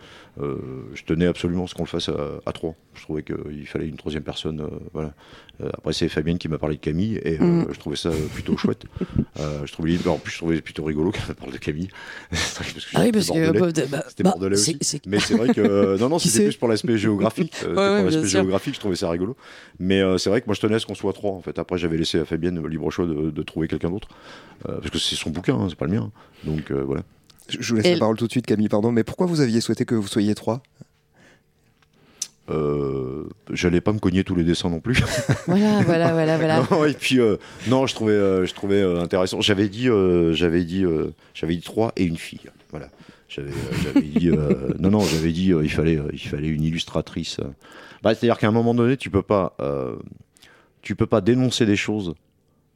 euh, 0.40 0.56
je 0.94 1.04
tenais 1.04 1.26
absolument 1.26 1.68
ce 1.68 1.74
qu'on 1.74 1.84
le 1.84 1.88
fasse 1.88 2.08
à, 2.08 2.52
trois. 2.52 2.74
Je 2.94 3.02
trouvais 3.02 3.22
qu'il 3.22 3.66
fallait 3.66 3.86
une 3.86 3.96
troisième 3.96 4.24
personne. 4.24 4.60
Euh, 4.60 4.68
voilà. 4.92 5.14
Euh, 5.62 5.70
après, 5.74 5.92
c'est 5.92 6.08
Fabienne 6.08 6.38
qui 6.38 6.48
m'a 6.48 6.58
parlé 6.58 6.74
de 6.74 6.80
Camille 6.80 7.20
et 7.22 7.38
mm. 7.38 7.68
je 7.72 7.78
trouvais 7.78 7.96
ça 7.96 8.10
plutôt 8.32 8.56
chouette. 8.56 8.84
je 9.36 9.72
trouvais, 9.72 9.96
en 10.08 10.18
plus, 10.18 10.32
je 10.32 10.38
trouvais 10.38 10.60
plutôt 10.60 10.84
rigolo 10.84 11.12
qu'elle 11.12 11.36
parle 11.36 11.52
de 11.52 11.58
Camille. 11.58 11.88
ah 12.32 13.02
oui, 13.02 13.12
parce 13.12 13.30
que 13.30 13.58
bah, 13.58 14.04
c'était 14.08 14.22
bah, 14.24 14.34
aussi. 14.50 14.76
Mais 15.06 15.20
c'est 15.20 15.34
vrai 15.34 15.54
que 15.54 15.96
non, 16.00 16.08
non, 16.08 16.18
c'était 16.18 16.46
plus 16.46 16.56
pour 16.56 16.68
l'aspect 16.68 16.98
géographique. 16.98 17.54
pour 17.62 17.74
l'aspect 17.74 18.26
géographique, 18.26 18.74
je 18.74 18.80
trouvais 18.80 18.96
ça 18.96 19.10
rigolo. 19.10 19.36
Mais 19.78 20.02
c'est 20.18 20.30
vrai 20.30 20.40
que 20.40 20.46
moi, 20.46 20.54
je 20.54 20.60
tenais 20.60 20.74
à 20.74 20.78
ce 20.80 20.86
qu'on 20.86 20.96
soit 20.96 21.12
trois. 21.12 21.30
En 21.30 21.40
fait, 21.40 21.58
après, 21.60 21.78
j'avais 21.78 21.96
laissé 21.96 22.18
à 22.24 22.26
Fabienne 22.26 22.60
le 22.60 22.68
libre 22.68 22.90
choix 22.90 23.06
de, 23.06 23.42
trouver 23.42 23.68
quelqu'un 23.68 23.90
d'autre 23.90 24.08
parce 24.64 24.90
que 24.90 24.98
c'est 24.98 25.16
son 25.16 25.30
bouquin, 25.30 25.54
hein, 25.56 25.66
c'est 25.68 25.78
pas 25.78 25.86
le 25.86 25.92
mien. 25.92 26.10
Donc 26.44 26.72
voilà. 26.72 27.02
Je 27.48 27.68
vous 27.70 27.76
laisse 27.76 27.92
la 27.92 27.98
parole 27.98 28.16
tout 28.16 28.26
de 28.26 28.30
suite, 28.30 28.46
Camille, 28.46 28.68
pardon. 28.68 28.90
Mais 28.90 29.04
pourquoi 29.04 29.26
vous 29.26 29.40
aviez 29.40 29.60
souhaité 29.60 29.84
que 29.84 29.94
vous 29.94 30.08
soyez 30.08 30.34
trois? 30.34 30.62
Euh, 32.50 33.24
j'allais 33.50 33.80
pas 33.80 33.92
me 33.92 33.98
cogner 33.98 34.22
tous 34.22 34.34
les 34.34 34.44
dessins 34.44 34.68
non 34.68 34.80
plus. 34.80 35.02
Voilà, 35.46 35.82
voilà, 35.82 36.12
voilà, 36.12 36.36
voilà. 36.36 36.66
non, 36.70 36.84
et 36.84 36.92
puis 36.92 37.20
euh, 37.20 37.36
non, 37.68 37.86
je 37.86 37.94
trouvais, 37.94 38.12
euh, 38.12 38.46
je 38.46 38.54
trouvais 38.54 38.82
intéressant. 38.82 39.40
J'avais 39.40 39.68
dit, 39.68 39.88
j'avais 40.32 40.64
dit, 40.64 40.84
j'avais 41.34 41.56
dit 41.56 41.62
trois 41.62 41.92
et 41.96 42.04
une 42.04 42.16
fille. 42.16 42.50
Voilà. 42.70 42.88
J'avais, 43.28 43.50
dit, 44.00 44.28
non, 44.78 44.90
non, 44.90 45.00
j'avais 45.00 45.32
dit, 45.32 45.52
il 45.62 45.70
fallait, 45.70 45.98
il 46.12 46.20
fallait 46.20 46.48
une 46.48 46.62
illustratrice. 46.62 47.40
Bah, 48.02 48.14
c'est-à-dire 48.14 48.38
qu'à 48.38 48.48
un 48.48 48.52
moment 48.52 48.74
donné, 48.74 48.96
tu 48.96 49.10
peux 49.10 49.22
pas, 49.22 49.56
tu 50.84 50.94
peux 50.94 51.06
pas 51.06 51.20
dénoncer 51.20 51.66
des 51.66 51.76
choses 51.76 52.14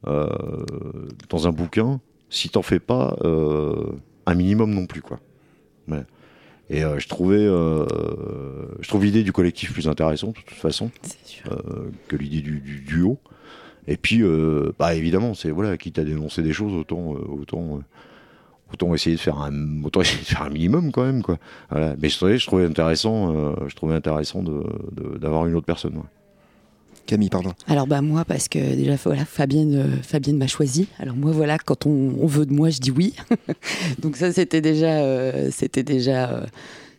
dans 0.03 1.47
un 1.47 1.51
bouquin 1.51 2.01
si 2.29 2.49
t'en 2.49 2.61
fais 2.61 2.79
pas 2.79 3.17
un 4.25 4.35
minimum 4.35 4.73
non 4.73 4.85
plus, 4.85 5.01
quoi. 5.01 5.19
Et 6.69 6.83
euh, 6.83 6.99
je 6.99 7.07
trouvais, 7.07 7.39
euh, 7.39 7.85
je 8.79 8.87
trouve 8.87 9.03
l'idée 9.03 9.23
du 9.23 9.31
collectif 9.31 9.73
plus 9.73 9.87
intéressante 9.87 10.35
de 10.35 10.41
toute 10.41 10.57
façon 10.57 10.91
euh, 11.47 11.89
que 12.07 12.15
l'idée 12.15 12.41
du, 12.41 12.59
duo. 12.59 13.17
Et 13.87 13.97
puis, 13.97 14.21
bah 14.77 14.93
évidemment, 14.93 15.33
c'est 15.33 15.49
voilà, 15.49 15.75
quitte 15.75 15.97
à 15.97 16.03
dénoncer 16.03 16.43
des 16.43 16.53
choses, 16.53 16.73
autant, 16.75 17.13
autant, 17.13 17.79
autant 18.71 18.93
essayer 18.93 19.15
de 19.15 19.21
faire 19.21 19.39
un, 19.39 19.83
autant 19.83 20.01
essayer 20.01 20.19
de 20.19 20.27
faire 20.27 20.43
un 20.43 20.51
minimum 20.51 20.91
quand 20.91 21.03
même, 21.03 21.23
quoi. 21.23 21.39
Voilà. 21.71 21.95
Mais 21.99 22.09
je 22.09 22.17
trouvais, 22.17 22.37
je 22.37 22.45
trouvais 22.45 22.65
intéressant, 22.65 23.33
je 23.67 23.75
trouvais 23.75 23.95
intéressant 23.95 24.43
d'avoir 25.19 25.47
une 25.47 25.55
autre 25.55 25.65
personne. 25.65 26.03
Camille, 27.09 27.29
pardon. 27.29 27.53
Alors 27.65 27.87
bah 27.87 28.03
moi 28.03 28.23
parce 28.23 28.47
que 28.47 28.59
déjà 28.59 28.95
voilà 29.03 29.25
Fabienne 29.25 29.75
euh, 29.75 30.03
Fabienne 30.03 30.37
m'a 30.37 30.45
choisi. 30.45 30.89
Alors 30.99 31.15
moi 31.15 31.31
voilà 31.31 31.57
quand 31.57 31.87
on, 31.87 32.27
veut 32.27 32.45
de 32.45 32.53
moi 32.53 32.69
je 32.69 32.77
dis 32.77 32.91
oui. 32.91 33.15
Donc 33.99 34.15
ça 34.15 34.31
c'était 34.31 34.61
déjà 34.61 34.99
euh, 34.99 35.49
c'était 35.51 35.81
déjà 35.81 36.29
euh, 36.29 36.45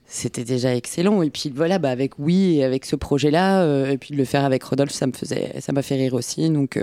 c'était 0.07 0.43
déjà 0.43 0.75
excellent 0.75 1.23
et 1.23 1.31
puis 1.31 1.53
voilà 1.55 1.79
bah 1.79 1.91
avec 1.91 2.19
oui 2.19 2.57
et 2.57 2.65
avec 2.65 2.87
ce 2.87 2.97
projet 2.97 3.31
là 3.31 3.65
et 3.89 3.99
puis 3.99 4.11
de 4.11 4.17
le 4.17 4.25
faire 4.25 4.45
avec 4.45 4.65
Rodolphe 4.65 4.91
ça 4.91 5.07
me 5.07 5.13
faisait 5.13 5.53
ça 5.61 5.73
m'a 5.73 5.83
fait 5.83 5.95
rire 5.95 6.15
aussi 6.15 6.51
donc 6.51 6.83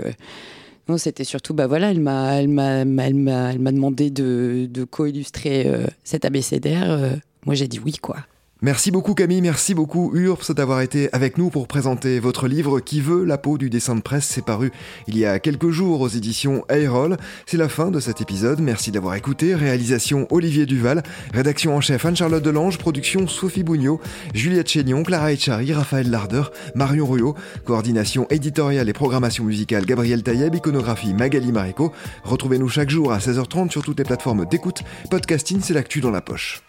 non 0.88 0.96
c'était 0.96 1.24
surtout 1.24 1.52
bah 1.52 1.66
voilà 1.66 1.90
elle 1.90 2.00
m'a 2.00 2.36
elle 2.36 2.48
m'a 2.48 2.80
elle 2.80 3.14
m'a 3.14 3.72
demandé 3.72 4.08
de, 4.08 4.66
de 4.70 4.84
co-illustrer 4.84 5.70
cet 6.02 6.24
abécédaire 6.24 7.18
moi 7.44 7.54
j'ai 7.54 7.68
dit 7.68 7.78
oui 7.78 7.92
quoi. 8.00 8.24
Merci 8.60 8.90
beaucoup 8.90 9.14
Camille, 9.14 9.40
merci 9.40 9.72
beaucoup 9.72 10.10
URPS 10.16 10.50
d'avoir 10.50 10.80
été 10.80 11.08
avec 11.12 11.38
nous 11.38 11.48
pour 11.48 11.68
présenter 11.68 12.18
votre 12.18 12.48
livre 12.48 12.80
Qui 12.80 13.00
veut 13.00 13.24
la 13.24 13.38
peau 13.38 13.56
du 13.56 13.70
dessin 13.70 13.94
de 13.94 14.00
presse? 14.00 14.26
C'est 14.26 14.44
paru 14.44 14.72
il 15.06 15.16
y 15.16 15.24
a 15.24 15.38
quelques 15.38 15.70
jours 15.70 16.00
aux 16.00 16.08
éditions 16.08 16.64
Aerol. 16.68 17.18
C'est 17.46 17.56
la 17.56 17.68
fin 17.68 17.92
de 17.92 18.00
cet 18.00 18.20
épisode, 18.20 18.60
merci 18.60 18.90
d'avoir 18.90 19.14
écouté. 19.14 19.54
Réalisation 19.54 20.26
Olivier 20.30 20.66
Duval, 20.66 21.04
rédaction 21.32 21.76
en 21.76 21.80
chef 21.80 22.04
Anne-Charlotte 22.04 22.42
Delange, 22.42 22.78
production 22.78 23.28
Sophie 23.28 23.62
Bougnot, 23.62 24.00
Juliette 24.34 24.68
Chénion, 24.68 25.04
Clara 25.04 25.32
Echari, 25.32 25.72
Raphaël 25.72 26.10
Larder, 26.10 26.42
Marion 26.74 27.06
Ruot, 27.06 27.36
coordination 27.64 28.26
éditoriale 28.28 28.88
et 28.88 28.92
programmation 28.92 29.44
musicale 29.44 29.86
Gabriel 29.86 30.24
Taïeb, 30.24 30.56
iconographie 30.56 31.14
Magali 31.14 31.52
Marico. 31.52 31.92
Retrouvez-nous 32.24 32.68
chaque 32.68 32.90
jour 32.90 33.12
à 33.12 33.18
16h30 33.18 33.70
sur 33.70 33.84
toutes 33.84 33.98
les 33.98 34.04
plateformes 34.04 34.46
d'écoute. 34.46 34.82
Podcasting, 35.12 35.60
c'est 35.62 35.74
l'actu 35.74 36.00
dans 36.00 36.10
la 36.10 36.22
poche. 36.22 36.60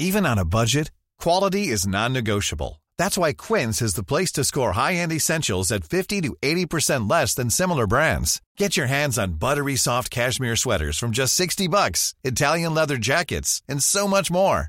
Even 0.00 0.24
on 0.24 0.38
a 0.38 0.44
budget, 0.44 0.92
quality 1.18 1.68
is 1.68 1.86
non-negotiable. 1.86 2.80
That's 2.98 3.18
why 3.18 3.32
Quince 3.32 3.82
is 3.82 3.94
the 3.94 4.04
place 4.04 4.32
to 4.32 4.44
score 4.44 4.72
high-end 4.72 5.12
essentials 5.12 5.72
at 5.72 5.84
50 5.84 6.20
to 6.22 6.36
80% 6.40 7.10
less 7.10 7.34
than 7.34 7.50
similar 7.50 7.86
brands. 7.86 8.40
Get 8.56 8.76
your 8.76 8.86
hands 8.86 9.18
on 9.18 9.38
buttery 9.38 9.76
soft 9.76 10.10
cashmere 10.10 10.56
sweaters 10.56 10.98
from 10.98 11.10
just 11.10 11.34
60 11.34 11.66
bucks, 11.68 12.14
Italian 12.22 12.74
leather 12.74 12.96
jackets, 12.96 13.60
and 13.68 13.82
so 13.82 14.06
much 14.06 14.30
more. 14.30 14.68